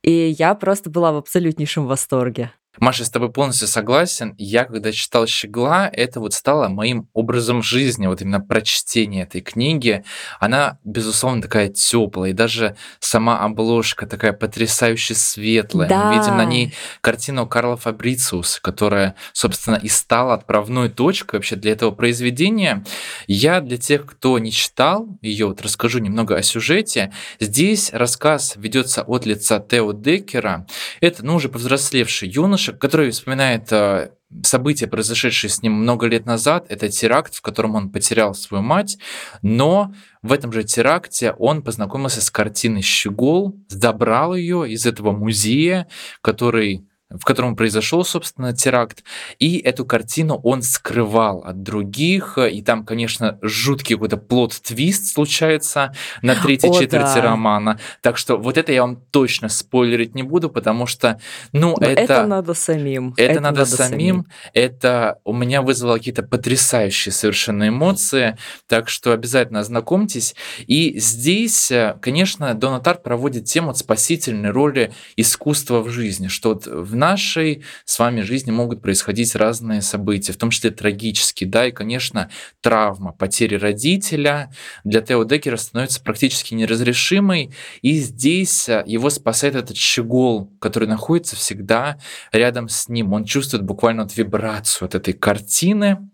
[0.02, 2.52] И я просто была в абсолютнейшем восторге.
[2.80, 4.36] Маша, с тобой полностью согласен.
[4.38, 10.04] Я, когда читал «Щегла», это вот стало моим образом жизни, вот именно прочтение этой книги.
[10.40, 15.90] Она, безусловно, такая теплая, и даже сама обложка такая потрясающе светлая.
[15.90, 16.06] Да.
[16.06, 21.72] Мы видим на ней картину Карла Фабрициуса, которая, собственно, и стала отправной точкой вообще для
[21.72, 22.84] этого произведения.
[23.28, 27.12] Я для тех, кто не читал ее, вот расскажу немного о сюжете.
[27.40, 30.68] Здесь рассказ ведется от лица Тео Деккера.
[31.02, 34.12] Это, ну, уже повзрослевший юноша, девушек, который вспоминает э,
[34.44, 36.66] события, произошедшие с ним много лет назад.
[36.70, 38.98] Это теракт, в котором он потерял свою мать,
[39.42, 45.88] но в этом же теракте он познакомился с картиной «Щегол», забрал ее из этого музея,
[46.22, 49.04] который в котором произошел, собственно, теракт.
[49.40, 52.38] И эту картину он скрывал от других.
[52.38, 57.22] И там, конечно, жуткий какой-то плод-твист случается на третьей О, четверти да.
[57.22, 57.80] романа.
[58.02, 61.20] Так что вот это я вам точно спойлерить не буду, потому что,
[61.54, 62.02] ну, Но это...
[62.02, 63.14] Это надо самим.
[63.16, 63.90] Это, это надо, надо самим.
[63.90, 64.26] самим.
[64.54, 68.38] Это у меня вызвало какие-то потрясающие совершенно эмоции.
[68.68, 70.36] Так что обязательно ознакомьтесь.
[70.68, 77.64] И здесь, конечно, Донатар проводит тему спасительной роли искусства в жизни, что вот в нашей
[77.86, 82.30] с вами жизни могут происходить разные события, в том числе трагические, да, и, конечно,
[82.62, 84.52] травма, потери родителя
[84.84, 91.36] для Тео Деккера становится практически неразрешимой, и здесь э, его спасает этот щегол, который находится
[91.36, 91.98] всегда
[92.32, 93.14] рядом с ним.
[93.14, 96.10] Он чувствует буквально вот вибрацию от этой картины,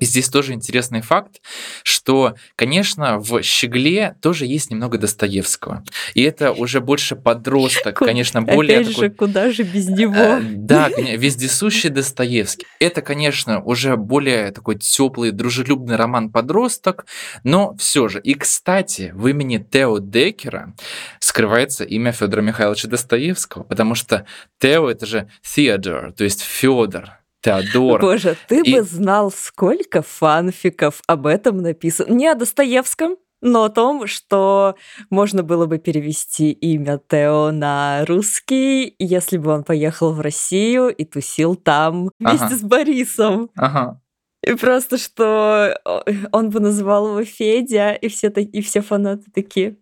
[0.00, 1.40] и здесь тоже интересный факт,
[1.84, 5.84] что, конечно, в «Щегле» тоже есть немного Достоевского.
[6.14, 8.80] И это уже больше подросток, конечно, более...
[8.80, 10.14] Опять такой, же, куда же без него?
[10.14, 12.66] Э, да, вездесущий Достоевский.
[12.80, 17.06] Это, конечно, уже более такой теплый, дружелюбный роман-подросток,
[17.44, 18.20] но все же.
[18.20, 20.74] И, кстати, в имени Тео Декера
[21.20, 24.26] скрывается имя Федора Михайловича Достоевского, потому что
[24.58, 27.23] Тео— это же Theodore, то есть Федор.
[27.44, 28.00] Теодор.
[28.00, 28.74] Боже, ты и...
[28.74, 32.12] бы знал, сколько фанфиков об этом написано.
[32.12, 34.76] Не о Достоевском, но о том, что
[35.10, 41.04] можно было бы перевести имя Тео на русский, если бы он поехал в Россию и
[41.04, 42.56] тусил там вместе ага.
[42.56, 43.50] с Борисом.
[43.56, 44.00] Ага.
[44.42, 45.78] И просто, что
[46.32, 49.76] он бы называл его Федя, и все, и все фанаты такие.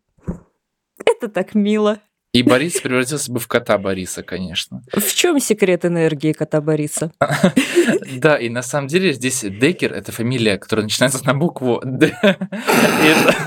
[1.04, 2.00] Это так мило.
[2.32, 4.82] И Борис превратился бы в кота Бориса, конечно.
[4.90, 7.12] В чем секрет энергии кота Бориса?
[8.16, 12.16] Да, и на самом деле здесь Декер это фамилия, которая начинается на букву Д.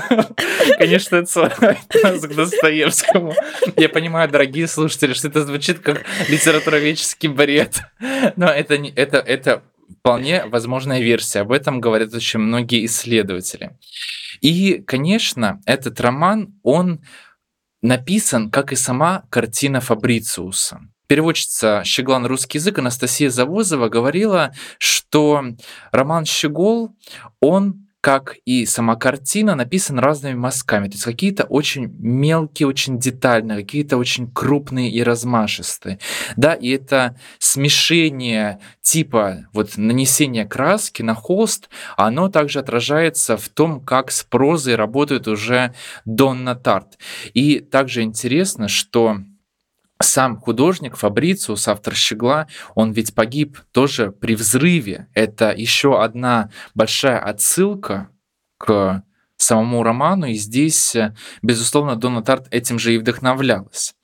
[0.78, 3.34] Конечно, это нас к Достоевскому.
[3.76, 7.80] Я понимаю, дорогие слушатели, что это звучит как литературоведческий бред.
[8.36, 9.62] Но это, не, это, это
[10.00, 11.40] вполне возможная версия.
[11.40, 13.70] Об этом говорят очень многие исследователи.
[14.40, 17.00] И, конечно, этот роман, он
[17.86, 20.80] написан, как и сама картина Фабрициуса.
[21.06, 25.44] Переводчица «Щегла» на русский язык Анастасия Завозова говорила, что
[25.92, 26.96] роман «Щегол»,
[27.40, 30.86] он как и сама картина, написан разными мазками.
[30.86, 35.98] То есть какие-то очень мелкие, очень детальные, какие-то очень крупные и размашистые.
[36.36, 43.80] Да, и это смешение типа вот нанесения краски на холст, оно также отражается в том,
[43.80, 46.98] как с прозой работает уже Донна Тарт.
[47.34, 49.18] И также интересно, что
[50.00, 55.08] сам художник Фабрициус, автор «Щегла», он ведь погиб тоже при взрыве.
[55.14, 58.10] Это еще одна большая отсылка
[58.58, 59.02] к
[59.36, 60.96] самому роману, и здесь,
[61.42, 63.94] безусловно, Дона Тарт этим же и вдохновлялась.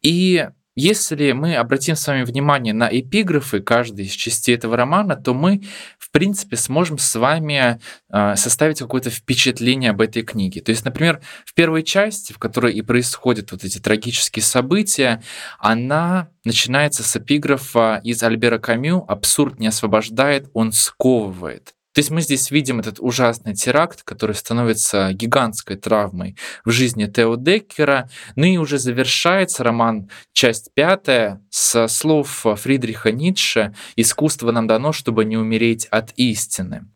[0.00, 5.34] И если мы обратим с вами внимание на эпиграфы каждой из частей этого романа, то
[5.34, 5.62] мы,
[5.98, 10.62] в принципе, сможем с вами а, составить какое-то впечатление об этой книге.
[10.62, 15.22] То есть, например, в первой части, в которой и происходят вот эти трагические события,
[15.58, 21.74] она начинается с эпиграфа из Альбера Камю «Абсурд не освобождает, он сковывает».
[21.94, 27.36] То есть мы здесь видим этот ужасный теракт, который становится гигантской травмой в жизни Тео
[27.36, 28.08] Деккера.
[28.34, 35.24] Ну и уже завершается роман, часть пятая, со слов Фридриха Ницше «Искусство нам дано, чтобы
[35.24, 36.86] не умереть от истины».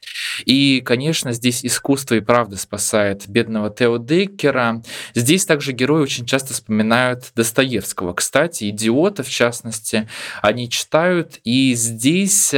[0.44, 4.82] И, конечно, здесь искусство и правда спасает бедного Тео Деккера.
[5.14, 8.12] Здесь также герои очень часто вспоминают Достоевского.
[8.12, 10.08] Кстати, идиоты, в частности,
[10.42, 11.38] они читают.
[11.44, 12.54] И здесь,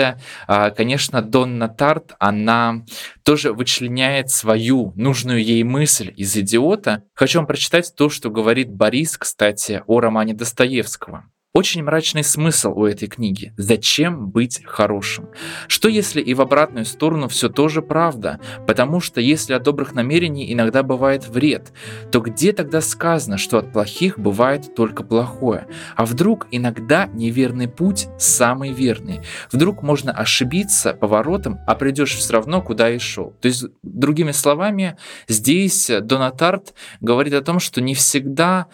[0.46, 2.84] а, конечно, Донна Тарт, она
[3.22, 7.04] тоже вычленяет свою нужную ей мысль из «Идиота».
[7.14, 11.24] Хочу вам прочитать то, что говорит Борис, кстати, о романе Достоевского.
[11.54, 13.54] Очень мрачный смысл у этой книги.
[13.56, 15.30] Зачем быть хорошим?
[15.66, 18.38] Что если и в обратную сторону все тоже правда?
[18.66, 21.72] Потому что если от добрых намерений иногда бывает вред,
[22.12, 25.66] то где тогда сказано, что от плохих бывает только плохое?
[25.96, 29.22] А вдруг иногда неверный путь самый верный?
[29.50, 33.30] Вдруг можно ошибиться поворотом, а придешь все равно, куда и шел?
[33.40, 38.66] То есть, другими словами, здесь Донатарт говорит о том, что не всегда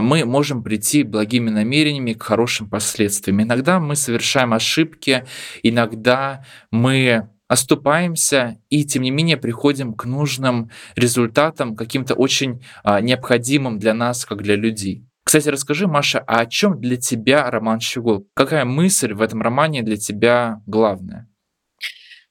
[0.00, 3.42] мы можем прийти благими намерениями к хорошим последствиям.
[3.42, 5.24] Иногда мы совершаем ошибки,
[5.62, 13.78] иногда мы оступаемся и, тем не менее, приходим к нужным результатам, каким-то очень а, необходимым
[13.78, 15.06] для нас, как для людей.
[15.24, 18.26] Кстати, расскажи, Маша, а о чем для тебя роман «Щегол»?
[18.34, 21.28] Какая мысль в этом романе для тебя главная?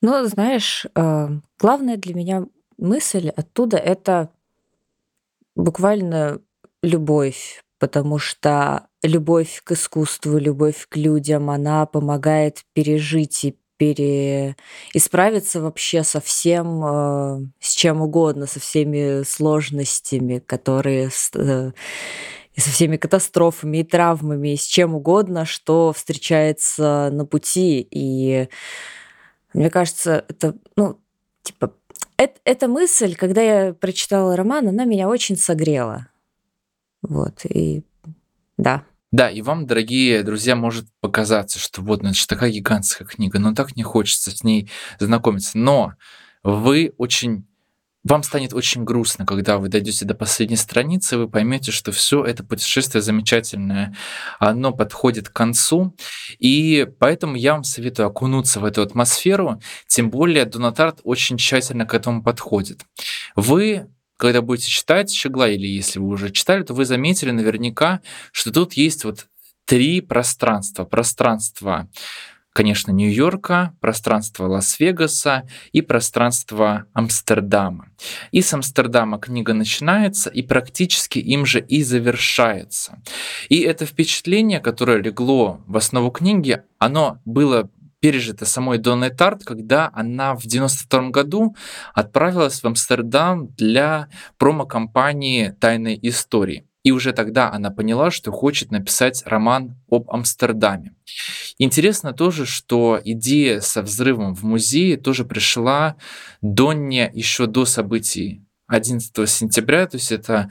[0.02, 1.28] Ну, знаешь, э,
[1.60, 2.46] главная для меня
[2.78, 4.30] мысль оттуда это
[5.56, 6.42] буквально
[6.84, 14.56] любовь, потому что любовь к искусству, любовь к людям, она помогает пережить и пере...
[14.94, 15.00] и
[15.60, 21.72] вообще со всем, э, с чем угодно, со всеми сложностями, которые э,
[22.54, 27.88] и со всеми катастрофами и травмами, и с чем угодно, что встречается на пути.
[27.90, 28.50] И
[29.54, 31.00] мне кажется, это, ну,
[31.42, 31.74] типа,
[32.18, 36.11] эта мысль, когда я прочитала роман, она меня очень согрела.
[37.02, 37.84] Вот, и
[38.58, 38.84] да.
[39.12, 43.40] Да, и вам, дорогие друзья, может показаться, что вот, ну, это же такая гигантская книга,
[43.40, 45.58] но так не хочется с ней знакомиться.
[45.58, 45.94] Но
[46.44, 47.46] вы очень
[48.04, 52.44] вам станет очень грустно, когда вы дойдете до последней страницы, вы поймете, что все это
[52.44, 53.96] путешествие замечательное,
[54.40, 55.96] оно подходит к концу,
[56.40, 61.94] и поэтому я вам советую окунуться в эту атмосферу, тем более Донатарт очень тщательно к
[61.94, 62.86] этому подходит.
[63.36, 63.88] Вы
[64.22, 68.02] когда будете читать Щегла, или если вы уже читали, то вы заметили наверняка,
[68.32, 69.26] что тут есть вот
[69.66, 70.86] три пространства.
[70.86, 71.90] Пространство,
[72.54, 77.90] конечно, Нью-Йорка, пространство Лас-Вегаса и пространство Амстердама.
[78.32, 83.02] И с Амстердама книга начинается и практически им же и завершается.
[83.50, 87.72] И это впечатление, которое легло в основу книги, оно было
[88.02, 91.56] пережито самой Донной Тарт, когда она в 92 году
[91.94, 96.66] отправилась в Амстердам для промо-компании «Тайной истории».
[96.84, 100.96] И уже тогда она поняла, что хочет написать роман об Амстердаме.
[101.60, 105.96] Интересно тоже, что идея со взрывом в музее тоже пришла
[106.42, 110.50] Донне еще до событий 11 сентября, то есть это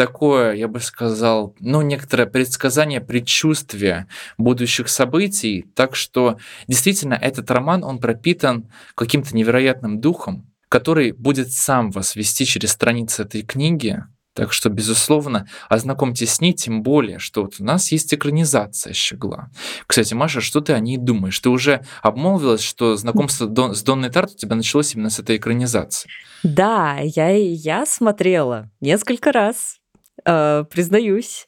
[0.00, 4.06] такое, я бы сказал, ну, некоторое предсказание, предчувствие
[4.38, 5.66] будущих событий.
[5.74, 12.46] Так что действительно этот роман, он пропитан каким-то невероятным духом, который будет сам вас вести
[12.46, 17.64] через страницы этой книги, так что, безусловно, ознакомьтесь с ней, тем более, что вот у
[17.64, 19.50] нас есть экранизация «Щегла».
[19.86, 21.38] Кстати, Маша, что ты о ней думаешь?
[21.40, 26.08] Ты уже обмолвилась, что знакомство с Донной Тарт у тебя началось именно с этой экранизации.
[26.42, 29.79] Да, я, я смотрела несколько раз,
[30.24, 31.46] признаюсь.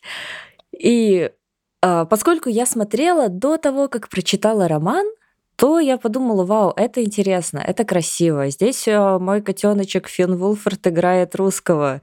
[0.79, 1.31] И
[1.83, 5.07] э, поскольку я смотрела до того, как прочитала роман,
[5.57, 8.49] то я подумала, вау, это интересно, это красиво.
[8.51, 12.01] Здесь э, мой котеночек Финн Вулфорд играет русского.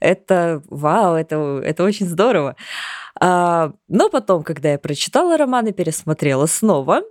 [0.00, 2.56] Это вау, это, это очень здорово.
[3.20, 7.02] А, но потом, когда я прочитала роман и пересмотрела снова,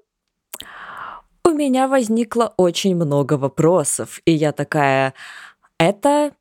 [1.46, 4.22] у меня возникло очень много вопросов.
[4.26, 5.14] И я такая,
[5.78, 6.32] это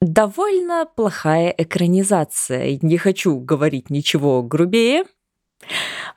[0.00, 2.78] довольно плохая экранизация.
[2.82, 5.04] Не хочу говорить ничего грубее,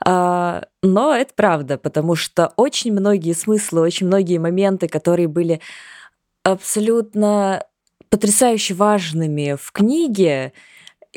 [0.05, 5.61] а, но это правда, потому что очень многие смыслы, очень многие моменты, которые были
[6.43, 7.65] абсолютно
[8.09, 10.53] потрясающе важными в книге,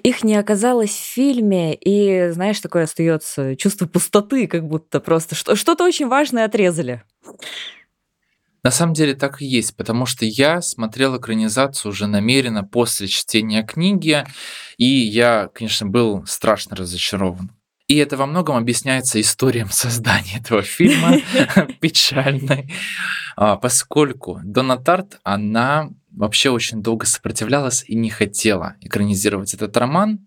[0.03, 5.85] их не оказалось в фильме, и, знаешь, такое остается чувство пустоты, как будто просто что-то
[5.85, 7.03] очень важное отрезали.
[8.63, 13.65] На самом деле так и есть, потому что я смотрел экранизацию уже намеренно после чтения
[13.65, 14.25] книги,
[14.77, 17.51] и я, конечно, был страшно разочарован.
[17.89, 21.19] И это во многом объясняется историям создания этого фильма
[21.81, 22.73] печальной,
[23.37, 30.27] а, поскольку Дона Тарт, она вообще очень долго сопротивлялась и не хотела экранизировать этот роман,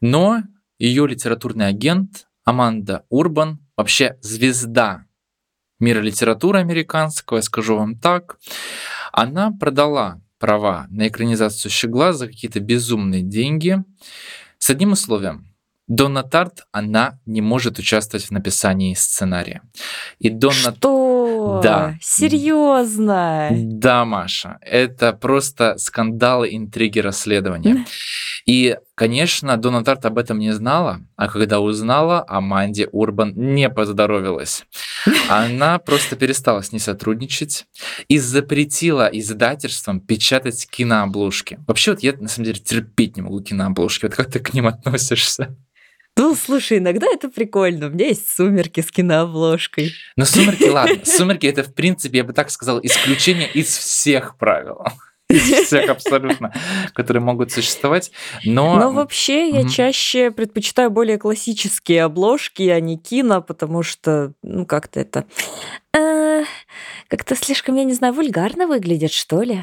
[0.00, 0.42] но
[0.78, 5.04] ее литературный агент Аманда Урбан, вообще звезда
[5.80, 8.36] мира литературы американского, я скажу вам так,
[9.12, 13.82] она продала права на экранизацию «Щегла» за какие-то безумные деньги
[14.58, 15.46] с одним условием.
[15.90, 19.60] Донна Тарт, она не может участвовать в написании сценария.
[20.20, 20.72] И Донна...
[20.76, 21.60] Что?
[21.64, 21.98] Да.
[22.00, 23.48] Серьезно?
[23.50, 24.58] Да, Маша.
[24.60, 27.86] Это просто скандалы, интриги, расследования.
[28.46, 34.66] И Конечно, Дона Тарт об этом не знала, а когда узнала, Аманде Урбан не поздоровилась.
[35.28, 37.66] Она просто перестала с ней сотрудничать
[38.08, 41.58] и запретила издательствам печатать кинообложки.
[41.66, 44.06] Вообще, вот я на самом деле терпеть не могу кинообложки.
[44.06, 45.56] Вот как ты к ним относишься?
[46.16, 47.86] Ну, слушай, иногда это прикольно.
[47.86, 49.94] У меня есть сумерки с кинообложкой.
[50.16, 50.98] Ну, сумерки, ладно.
[51.04, 54.84] Сумерки это, в принципе, я бы так сказал, исключение из всех правил.
[55.30, 56.52] Из всех абсолютно,
[56.92, 58.10] которые могут существовать.
[58.44, 64.66] Но, Но вообще я чаще предпочитаю более классические обложки, а не кино, потому что, ну,
[64.66, 65.24] как-то это...
[65.96, 66.44] Э,
[67.08, 69.60] как-то слишком, я не знаю, вульгарно выглядит, что ли.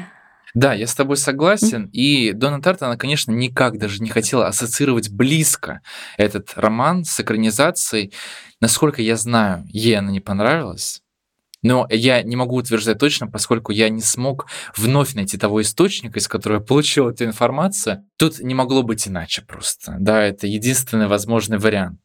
[0.54, 1.88] Да, я с тобой согласен.
[1.92, 5.80] И Дона Тарт, она, конечно, никак даже не хотела ассоциировать близко
[6.16, 8.12] этот роман с экранизацией.
[8.60, 11.02] Насколько я знаю, ей она не понравилась.
[11.62, 14.46] Но я не могу утверждать точно, поскольку я не смог
[14.76, 18.04] вновь найти того источника, из которого я получил эту информацию.
[18.16, 19.96] Тут не могло быть иначе просто.
[19.98, 22.00] Да, это единственный возможный вариант.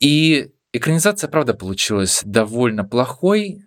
[0.00, 3.64] И экранизация, правда, получилась довольно плохой,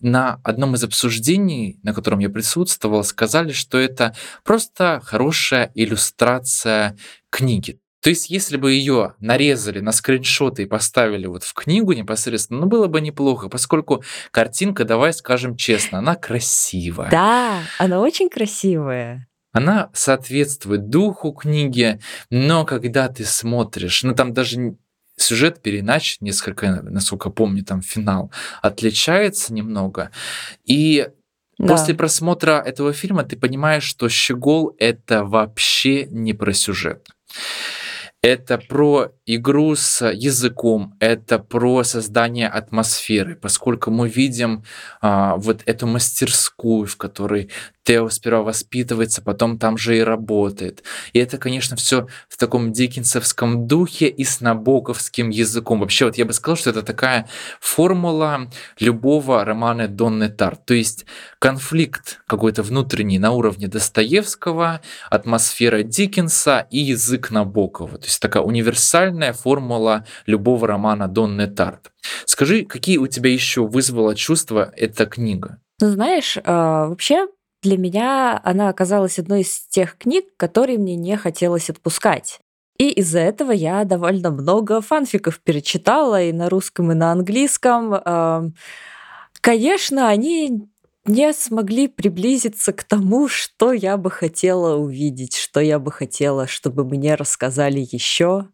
[0.00, 6.96] на одном из обсуждений, на котором я присутствовал, сказали, что это просто хорошая иллюстрация
[7.30, 7.80] книги.
[8.04, 12.66] То есть, если бы ее нарезали на скриншоты и поставили вот в книгу непосредственно, ну,
[12.66, 17.10] было бы неплохо, поскольку картинка, давай скажем честно, она красивая.
[17.10, 19.26] Да, она очень красивая.
[19.52, 21.98] Она соответствует духу книги,
[22.28, 24.76] но когда ты смотришь, ну там даже
[25.16, 28.30] сюжет переначен несколько, насколько помню, там финал
[28.60, 30.10] отличается немного.
[30.66, 31.08] И
[31.56, 31.68] да.
[31.68, 37.08] после просмотра этого фильма ты понимаешь, что «Щегол»— это вообще не про сюжет.
[38.24, 44.64] Это про игру с языком, это про создание атмосферы, поскольку мы видим
[45.02, 47.50] а, вот эту мастерскую, в которой
[47.84, 50.82] Тео сперва воспитывается, потом там же и работает.
[51.12, 55.80] И это, конечно, все в таком диккенсовском духе и с набоковским языком.
[55.80, 57.28] Вообще, вот я бы сказал, что это такая
[57.60, 60.64] формула любого романа Донны Тарт.
[60.64, 61.04] То есть
[61.38, 64.80] конфликт какой-то внутренний на уровне Достоевского,
[65.10, 67.98] атмосфера Диккенса и язык Набокова.
[67.98, 71.92] То есть такая универсальная формула любого романа Донны Тарт.
[72.24, 75.58] Скажи, какие у тебя еще вызвала чувства эта книга?
[75.80, 77.26] Ну, знаешь, а, вообще
[77.64, 82.40] для меня она оказалась одной из тех книг, которые мне не хотелось отпускать.
[82.78, 88.52] И из-за этого я довольно много фанфиков перечитала и на русском, и на английском.
[89.40, 90.68] Конечно, они
[91.06, 96.84] не смогли приблизиться к тому, что я бы хотела увидеть, что я бы хотела, чтобы
[96.84, 98.48] мне рассказали еще.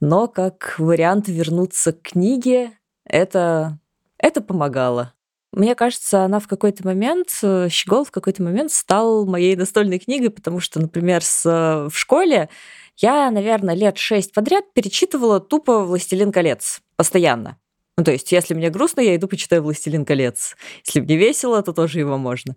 [0.00, 2.72] Но как вариант вернуться к книге,
[3.04, 3.78] это,
[4.18, 5.14] это помогало.
[5.52, 10.30] Мне кажется, она в какой-то момент, э, Щегол в какой-то момент стал моей настольной книгой,
[10.30, 12.48] потому что, например, с, э, в школе
[12.96, 17.58] я, наверное, лет шесть подряд перечитывала тупо «Властелин колец» постоянно.
[17.98, 20.56] Ну, то есть, если мне грустно, я иду почитаю «Властелин колец».
[20.86, 22.56] Если мне весело, то тоже его можно.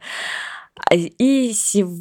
[0.89, 1.54] А, и,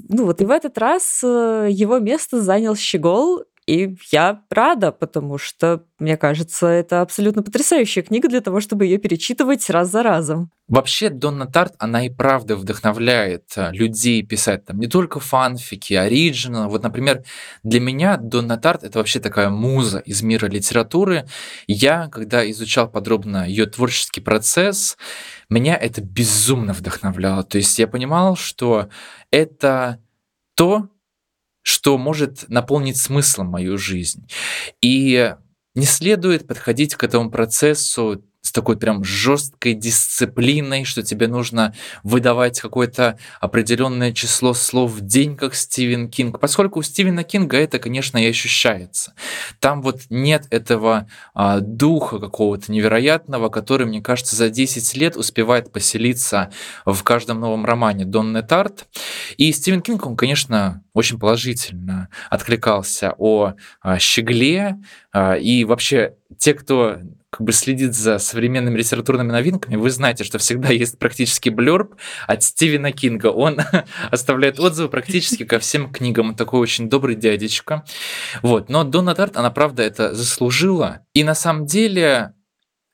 [0.09, 5.39] ну, вот и в этот раз э, его место занял Щегол, и я рада, потому
[5.39, 10.51] что, мне кажется, это абсолютно потрясающая книга для того, чтобы ее перечитывать раз за разом.
[10.69, 16.69] Вообще, Донна Тарт, она и правда вдохновляет а, людей писать там не только фанфики, оригинал.
[16.69, 17.25] Вот, например,
[17.63, 21.27] для меня Донна Тарт— это вообще такая муза из мира литературы.
[21.67, 24.99] Я, когда изучал подробно ее творческий процесс,
[25.49, 27.45] меня это безумно вдохновляло.
[27.45, 28.89] То есть я понимал, что
[29.31, 30.01] это
[30.55, 30.89] то,
[31.65, 34.29] что может наполнить смыслом мою жизнь.
[34.83, 35.35] И
[35.75, 38.23] не следует подходить к этому процессу
[38.55, 41.75] такой прям жесткой дисциплиной, что тебе нужно
[42.05, 46.39] выдавать какое-то определенное число слов в день, как Стивен Кинг.
[46.39, 49.15] Поскольку у Стивена Кинга это, конечно, и ощущается.
[49.59, 55.73] Там вот нет этого а, духа какого-то невероятного, который, мне кажется, за 10 лет успевает
[55.73, 56.51] поселиться
[56.87, 58.87] в каждом новом романе Донны Тарт.
[59.37, 64.77] И Стивен Кинг, он, конечно, очень положительно откликался о а, Щегле.
[65.13, 66.99] А, и вообще те, кто
[67.35, 71.97] как бы следит за современными литературными новинками, вы знаете, что всегда есть практически блерб
[72.29, 73.27] от Стивена Кинга.
[73.27, 73.59] Он
[74.13, 76.29] оставляет отзывы практически ко всем книгам.
[76.29, 77.85] Он такой очень добрый дядечка.
[78.43, 78.69] Вот.
[78.69, 81.01] Но Дона Тарт, она правда это заслужила.
[81.13, 82.35] И на самом деле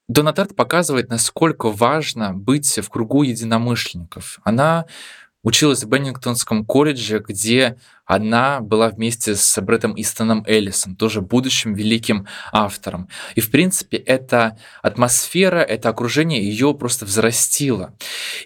[0.09, 4.39] Дона Тарт показывает, насколько важно быть в кругу единомышленников.
[4.43, 4.87] Она
[5.43, 12.27] училась в Беннингтонском колледже, где она была вместе с Бреттом Истоном Эллисом, тоже будущим великим
[12.53, 13.09] автором.
[13.35, 17.95] И, в принципе, эта атмосфера, это окружение ее просто взрастило.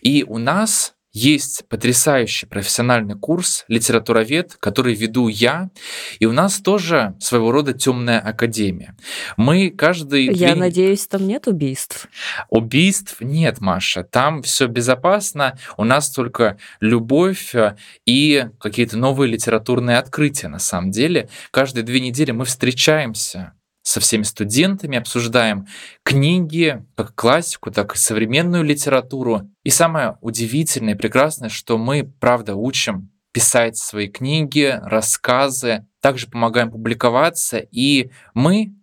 [0.02, 5.70] И у нас есть потрясающий профессиональный курс «Литературовед», который веду я,
[6.18, 8.96] и у нас тоже своего рода темная академия.
[9.36, 10.26] Мы каждый...
[10.26, 10.58] Я день...
[10.58, 12.08] надеюсь, там нет убийств?
[12.50, 14.02] Убийств нет, Маша.
[14.02, 15.56] Там все безопасно.
[15.76, 21.28] У нас только любовь э, и какие-то новые литературные открытия на самом деле.
[21.52, 23.52] Каждые две недели мы встречаемся
[23.94, 25.68] со всеми студентами, обсуждаем
[26.02, 29.48] книги, как классику, так и современную литературу.
[29.62, 36.72] И самое удивительное и прекрасное, что мы, правда, учим писать свои книги, рассказы, также помогаем
[36.72, 38.74] публиковаться, и мы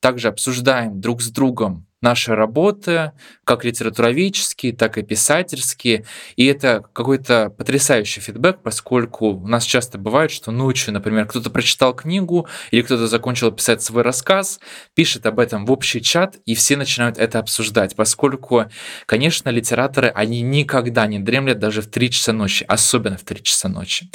[0.00, 3.12] также обсуждаем друг с другом наши работы,
[3.44, 6.04] как литературоведческие, так и писательские.
[6.36, 11.94] И это какой-то потрясающий фидбэк, поскольку у нас часто бывает, что ночью, например, кто-то прочитал
[11.94, 14.60] книгу или кто-то закончил писать свой рассказ,
[14.94, 18.66] пишет об этом в общий чат, и все начинают это обсуждать, поскольку,
[19.06, 23.68] конечно, литераторы, они никогда не дремлят даже в 3 часа ночи, особенно в 3 часа
[23.68, 24.10] ночи.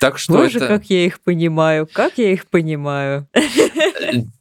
[0.00, 0.66] Так что Боже, это...
[0.66, 3.28] как я их понимаю, как я их понимаю.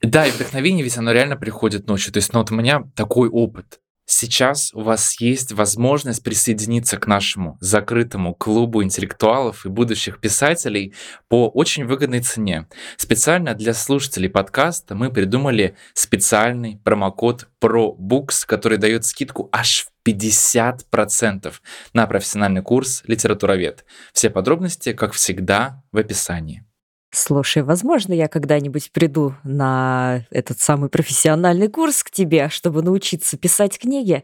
[0.02, 2.12] Да, и вдохновение ведь оно реально приходит ночью.
[2.12, 3.80] То есть, ну вот у меня такой опыт.
[4.12, 10.96] Сейчас у вас есть возможность присоединиться к нашему закрытому клубу интеллектуалов и будущих писателей
[11.28, 12.68] по очень выгодной цене.
[12.98, 21.54] Специально для слушателей подкаста мы придумали специальный промокод ProBooks, который дает скидку аж в 50%
[21.94, 23.86] на профессиональный курс «Литературовед».
[24.12, 26.66] Все подробности, как всегда, в описании.
[27.12, 33.80] Слушай, возможно, я когда-нибудь приду на этот самый профессиональный курс к тебе, чтобы научиться писать
[33.80, 34.24] книги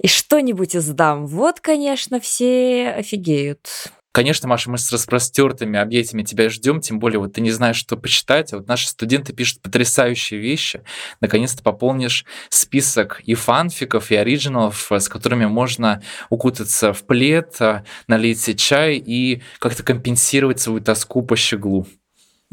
[0.00, 1.26] и что-нибудь издам.
[1.26, 3.92] Вот, конечно, все офигеют.
[4.12, 7.96] Конечно, Маша, мы с распростертыми объятиями тебя ждем, тем более вот ты не знаешь, что
[7.96, 8.52] почитать.
[8.52, 10.82] А вот наши студенты пишут потрясающие вещи.
[11.22, 18.60] Наконец-то пополнишь список и фанфиков, и оригиналов, с которыми можно укутаться в плед, а, налить
[18.60, 21.86] чай и как-то компенсировать свою тоску по щеглу.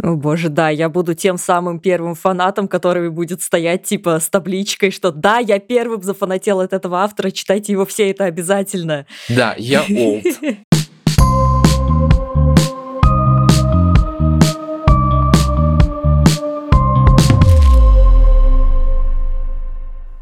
[0.02, 4.92] О боже, да, я буду тем самым первым фанатом, который будет стоять типа с табличкой,
[4.92, 9.06] что да, я первым зафанател от этого автора, читайте его все, это обязательно.
[9.28, 10.24] Да, я old.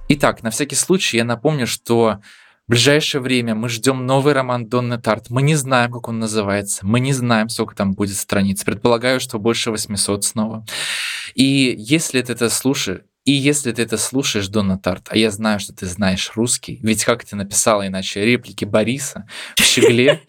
[0.09, 2.21] Итак, на всякий случай я напомню, что
[2.65, 5.29] в ближайшее время мы ждем новый роман Донны Тарт.
[5.29, 6.85] Мы не знаем, как он называется.
[6.85, 8.63] Мы не знаем, сколько там будет страниц.
[8.63, 10.65] Предполагаю, что больше 800 снова.
[11.35, 15.59] И если ты это слушаешь, и если ты это слушаешь, Донна Тарт, а я знаю,
[15.59, 19.27] что ты знаешь русский, ведь как ты написала иначе реплики Бориса
[19.57, 20.21] в «Щегле»,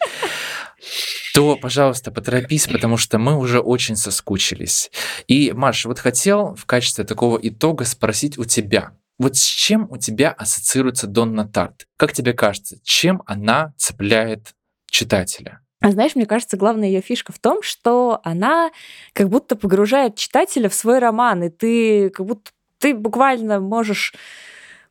[1.35, 4.91] то, пожалуйста, поторопись, потому что мы уже очень соскучились.
[5.29, 9.97] И, Маша, вот хотел в качестве такого итога спросить у тебя– вот с чем у
[9.97, 11.87] тебя ассоциируется Донна Тарт?
[11.97, 14.55] Как тебе кажется, чем она цепляет
[14.91, 15.61] читателя?
[15.81, 18.71] А знаешь, мне кажется, главная ее фишка в том, что она
[19.13, 24.15] как будто погружает читателя в свой роман, и ты как будто ты буквально можешь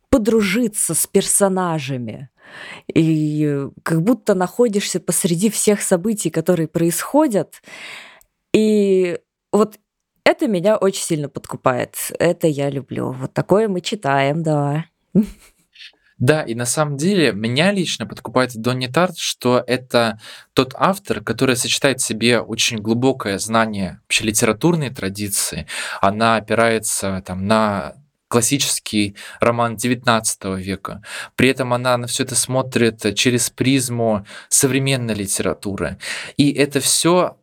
[0.10, 2.30] подружиться с персонажами.
[2.94, 7.62] И как будто находишься посреди всех событий, которые происходят.
[8.54, 9.20] И
[9.52, 9.78] вот
[10.28, 11.96] это меня очень сильно подкупает.
[12.20, 13.14] Это я люблю.
[13.14, 14.86] Вот такое мы читаем, да.
[16.20, 20.20] Да, и на самом деле меня лично подкупает Донни Тарт, что это
[20.54, 25.66] тот автор, который сочетает в себе очень глубокое знание вообще литературной традиции.
[26.02, 27.94] Она опирается там на
[28.28, 31.02] классический роман XIX века.
[31.36, 36.00] При этом она на все это смотрит через призму современной литературы.
[36.36, 37.38] И это все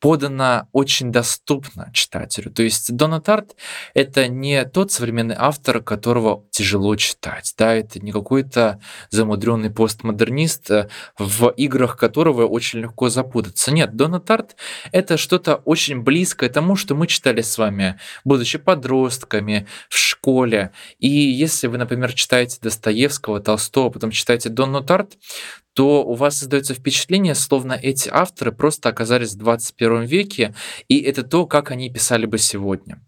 [0.00, 2.50] а, подано очень доступно читателю.
[2.50, 3.56] То есть Дона Тарт—
[3.94, 7.54] это не тот современный автор, которого тяжело читать.
[7.58, 7.74] Да?
[7.74, 8.80] Это не какой-то
[9.10, 10.88] замудренный постмодернист, э,
[11.18, 13.72] в играх которого очень легко запутаться.
[13.72, 14.56] Нет, Дона Тарт—
[14.92, 20.72] это что-то очень близкое тому, что мы читали с вами, будучи подростками, в школе.
[20.98, 25.16] И если вы, например, читаете Достоевского, Толстого, потом читаете Донну Тарт,
[25.78, 30.54] то у вас создается впечатление, словно эти авторы просто оказались в 21 веке,
[30.88, 33.00] и это то, как они писали бы сегодня.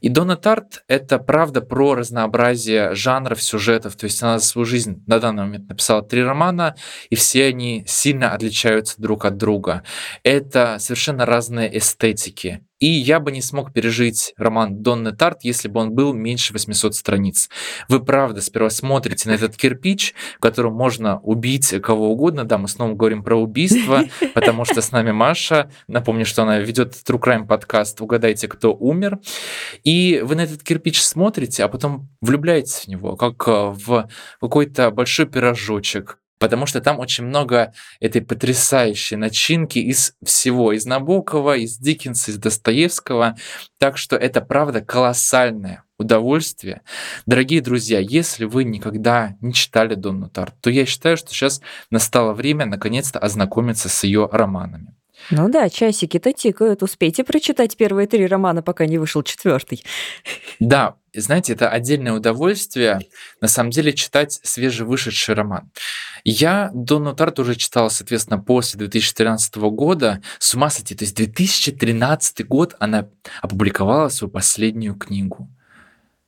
[0.00, 5.02] И Дона Тарт— это правда про разнообразие жанров, сюжетов, то есть она за свою жизнь
[5.06, 6.74] на данный момент написала три романа,
[7.10, 9.82] и все они сильно отличаются друг от друга.
[10.22, 12.62] Это совершенно разные эстетики.
[12.82, 16.96] И я бы не смог пережить роман Донны Тарт, если бы он был меньше 800
[16.96, 17.48] страниц.
[17.86, 22.42] Вы правда сперва смотрите на этот кирпич, в котором можно убить кого угодно.
[22.42, 24.02] Да, мы снова говорим про убийство,
[24.34, 25.70] потому что с нами Маша.
[25.86, 29.20] Напомню, что она ведет True Crime подкаст «Угадайте, кто умер».
[29.84, 34.08] И вы на этот кирпич смотрите, а потом влюбляетесь в него, как в
[34.40, 41.56] какой-то большой пирожочек, потому что там очень много этой потрясающей начинки из всего, из Набокова,
[41.56, 43.36] из Диккенса, из Достоевского.
[43.78, 46.82] Так что это, правда, колоссальное удовольствие.
[47.26, 52.32] Дорогие друзья, если вы никогда не читали Донну Тарт, то я считаю, что сейчас настало
[52.32, 54.96] время наконец-то ознакомиться с ее романами.
[55.30, 56.82] Ну да, часики-то тикают.
[56.82, 59.84] Успейте прочитать первые три романа, пока не вышел четвертый.
[60.58, 63.00] Да, знаете, это отдельное удовольствие,
[63.40, 65.70] на самом деле, читать свежевышедший роман.
[66.24, 70.22] Я Донну Тарт уже читал, соответственно, после 2013 года.
[70.38, 73.08] С ума сойти, то есть 2013 год она
[73.40, 75.50] опубликовала свою последнюю книгу.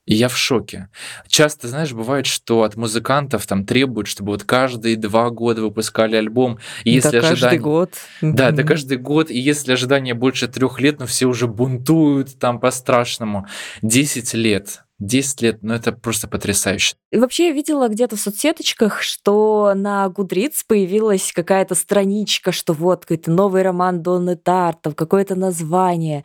[0.06, 0.88] И я в шоке.
[1.28, 6.58] Часто, знаешь, бывает, что от музыкантов там требуют, чтобы вот каждые два года выпускали альбом.
[6.84, 7.40] И если да ожидание...
[7.40, 7.94] каждый год.
[8.20, 9.30] Да, это каждый год.
[9.30, 13.46] И если ожидание больше трех лет, ну все уже бунтуют там по-страшному.
[13.80, 16.96] Десять лет 10 лет, ну это просто потрясающе.
[17.10, 23.02] И вообще я видела где-то в соцсеточках, что на Гудриц появилась какая-то страничка, что вот
[23.02, 26.24] какой-то новый роман Донны Тарт, какое-то название.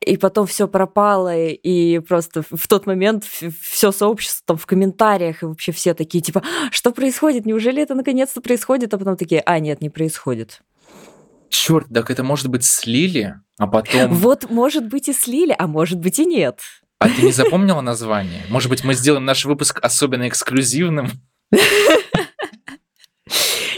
[0.00, 5.46] И потом все пропало, и просто в тот момент все сообщество там в комментариях, и
[5.46, 7.46] вообще все такие, типа, «А, что происходит?
[7.46, 8.92] Неужели это наконец-то происходит?
[8.94, 10.60] А потом такие, а, нет, не происходит.
[11.48, 14.12] Черт, так это может быть слили, а потом...
[14.14, 16.60] Вот, может быть, и слили, а может быть, и нет.
[17.02, 18.42] А ты не запомнила название?
[18.48, 21.10] Может быть, мы сделаем наш выпуск особенно эксклюзивным?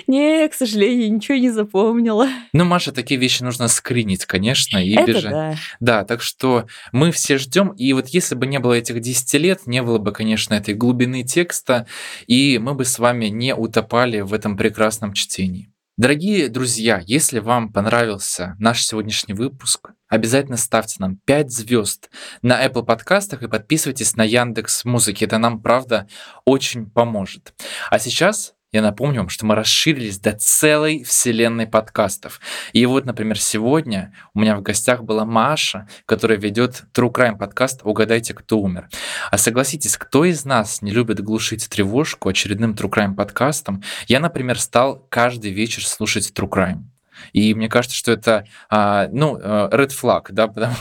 [0.06, 2.28] Не, к сожалению, ничего не запомнила.
[2.52, 5.32] Ну, Маша, такие вещи нужно скринить, конечно, и Это бежать.
[5.32, 5.54] Да.
[5.80, 7.70] да, так что мы все ждем.
[7.70, 11.22] И вот если бы не было этих 10 лет, не было бы, конечно, этой глубины
[11.22, 11.86] текста,
[12.26, 15.73] и мы бы с вами не утопали в этом прекрасном чтении.
[15.96, 22.10] Дорогие друзья, если вам понравился наш сегодняшний выпуск, обязательно ставьте нам 5 звезд
[22.42, 25.22] на Apple подкастах и подписывайтесь на Яндекс Музыки.
[25.22, 26.08] Это нам, правда,
[26.44, 27.54] очень поможет.
[27.90, 32.40] А сейчас я напомню вам, что мы расширились до целой вселенной подкастов.
[32.72, 37.82] И вот, например, сегодня у меня в гостях была Маша, которая ведет True Crime подкаст
[37.84, 38.88] «Угадайте, кто умер».
[39.30, 43.80] А согласитесь, кто из нас не любит глушить тревожку очередным True Crime подкастом?
[44.08, 46.82] Я, например, стал каждый вечер слушать True Crime.
[47.32, 50.74] И мне кажется, что это, а, ну, э, red flag, да, потому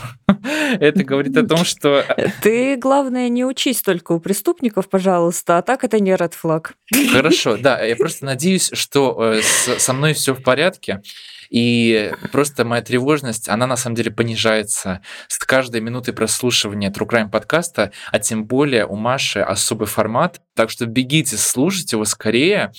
[0.79, 2.03] это говорит о том, что...
[2.41, 6.71] Ты, главное, не учись только у преступников, пожалуйста, а так это не red flag.
[7.11, 11.01] Хорошо, да, я просто надеюсь, что э, со мной все в порядке,
[11.49, 17.29] и просто моя тревожность, она на самом деле понижается с каждой минуты прослушивания True Crime
[17.29, 20.41] подкаста, а тем более у Маши особый формат.
[20.55, 22.71] Так что бегите, слушайте его скорее.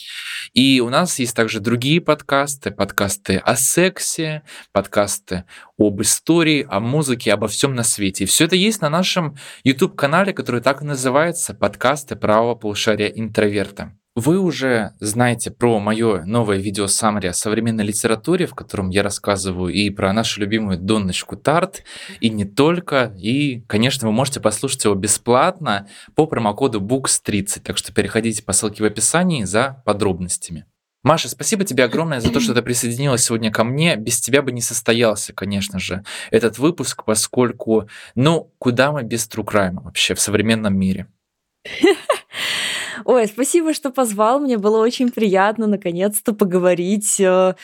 [0.52, 4.42] И у нас есть также другие подкасты, подкасты о сексе,
[4.72, 5.44] подкасты
[5.78, 8.24] об истории, о музыке, обо всем на свете.
[8.24, 13.92] И все это есть на нашем YouTube-канале, который так и называется «Подкасты правого полушария интроверта».
[14.16, 19.72] Вы уже знаете про мое новое видео саммари о современной литературе, в котором я рассказываю
[19.72, 21.82] и про нашу любимую Донночку Тарт,
[22.20, 23.12] и не только.
[23.18, 28.84] И, конечно, вы можете послушать его бесплатно по промокоду BOOKS30, так что переходите по ссылке
[28.84, 30.66] в описании за подробностями.
[31.02, 33.96] Маша, спасибо тебе огромное за то, что ты присоединилась сегодня ко мне.
[33.96, 39.44] Без тебя бы не состоялся, конечно же, этот выпуск, поскольку, ну, куда мы без True
[39.44, 41.08] Crime вообще в современном мире?
[43.04, 44.40] Ой, спасибо, что позвал.
[44.40, 47.54] Мне было очень приятно наконец-то поговорить, э,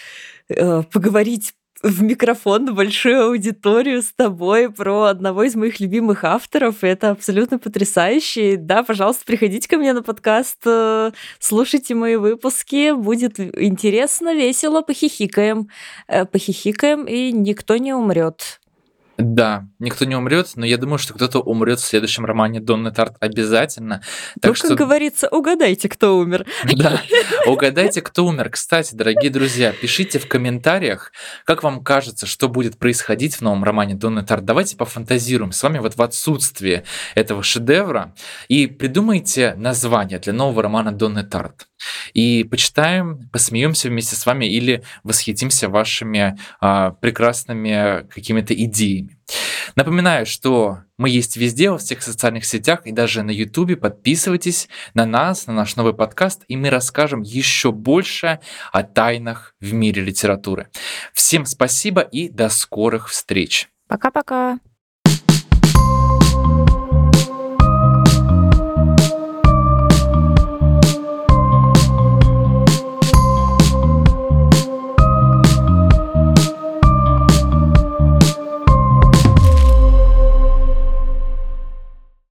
[0.48, 6.84] э, поговорить в микрофон на большую аудиторию с тобой про одного из моих любимых авторов.
[6.84, 8.56] И это абсолютно потрясающе.
[8.58, 12.92] Да, пожалуйста, приходите ко мне на подкаст, э, слушайте мои выпуски.
[12.92, 15.68] Будет интересно, весело, похихикаем.
[16.06, 18.59] Похихикаем, и никто не умрет.
[19.20, 23.16] Да, никто не умрет, но я думаю, что кто-то умрет в следующем романе Донны Тарт
[23.20, 24.02] обязательно.
[24.40, 24.68] Так ну, что...
[24.68, 26.46] как говорится, угадайте, кто умер.
[26.74, 27.00] Да,
[27.46, 28.50] угадайте, кто умер.
[28.50, 31.12] Кстати, дорогие друзья, пишите в комментариях,
[31.44, 34.44] как вам кажется, что будет происходить в новом романе Донны Тарт.
[34.44, 38.14] Давайте пофантазируем с вами вот в отсутствии этого шедевра
[38.48, 41.66] и придумайте название для нового романа Донны Тарт
[42.12, 49.09] и почитаем, посмеемся вместе с вами или восхитимся вашими а, прекрасными какими-то идеями.
[49.76, 53.78] Напоминаю, что мы есть везде, во всех социальных сетях и даже на YouTube.
[53.78, 58.40] Подписывайтесь на нас, на наш новый подкаст, и мы расскажем еще больше
[58.72, 60.68] о тайнах в мире литературы.
[61.12, 63.68] Всем спасибо и до скорых встреч.
[63.88, 64.58] Пока-пока.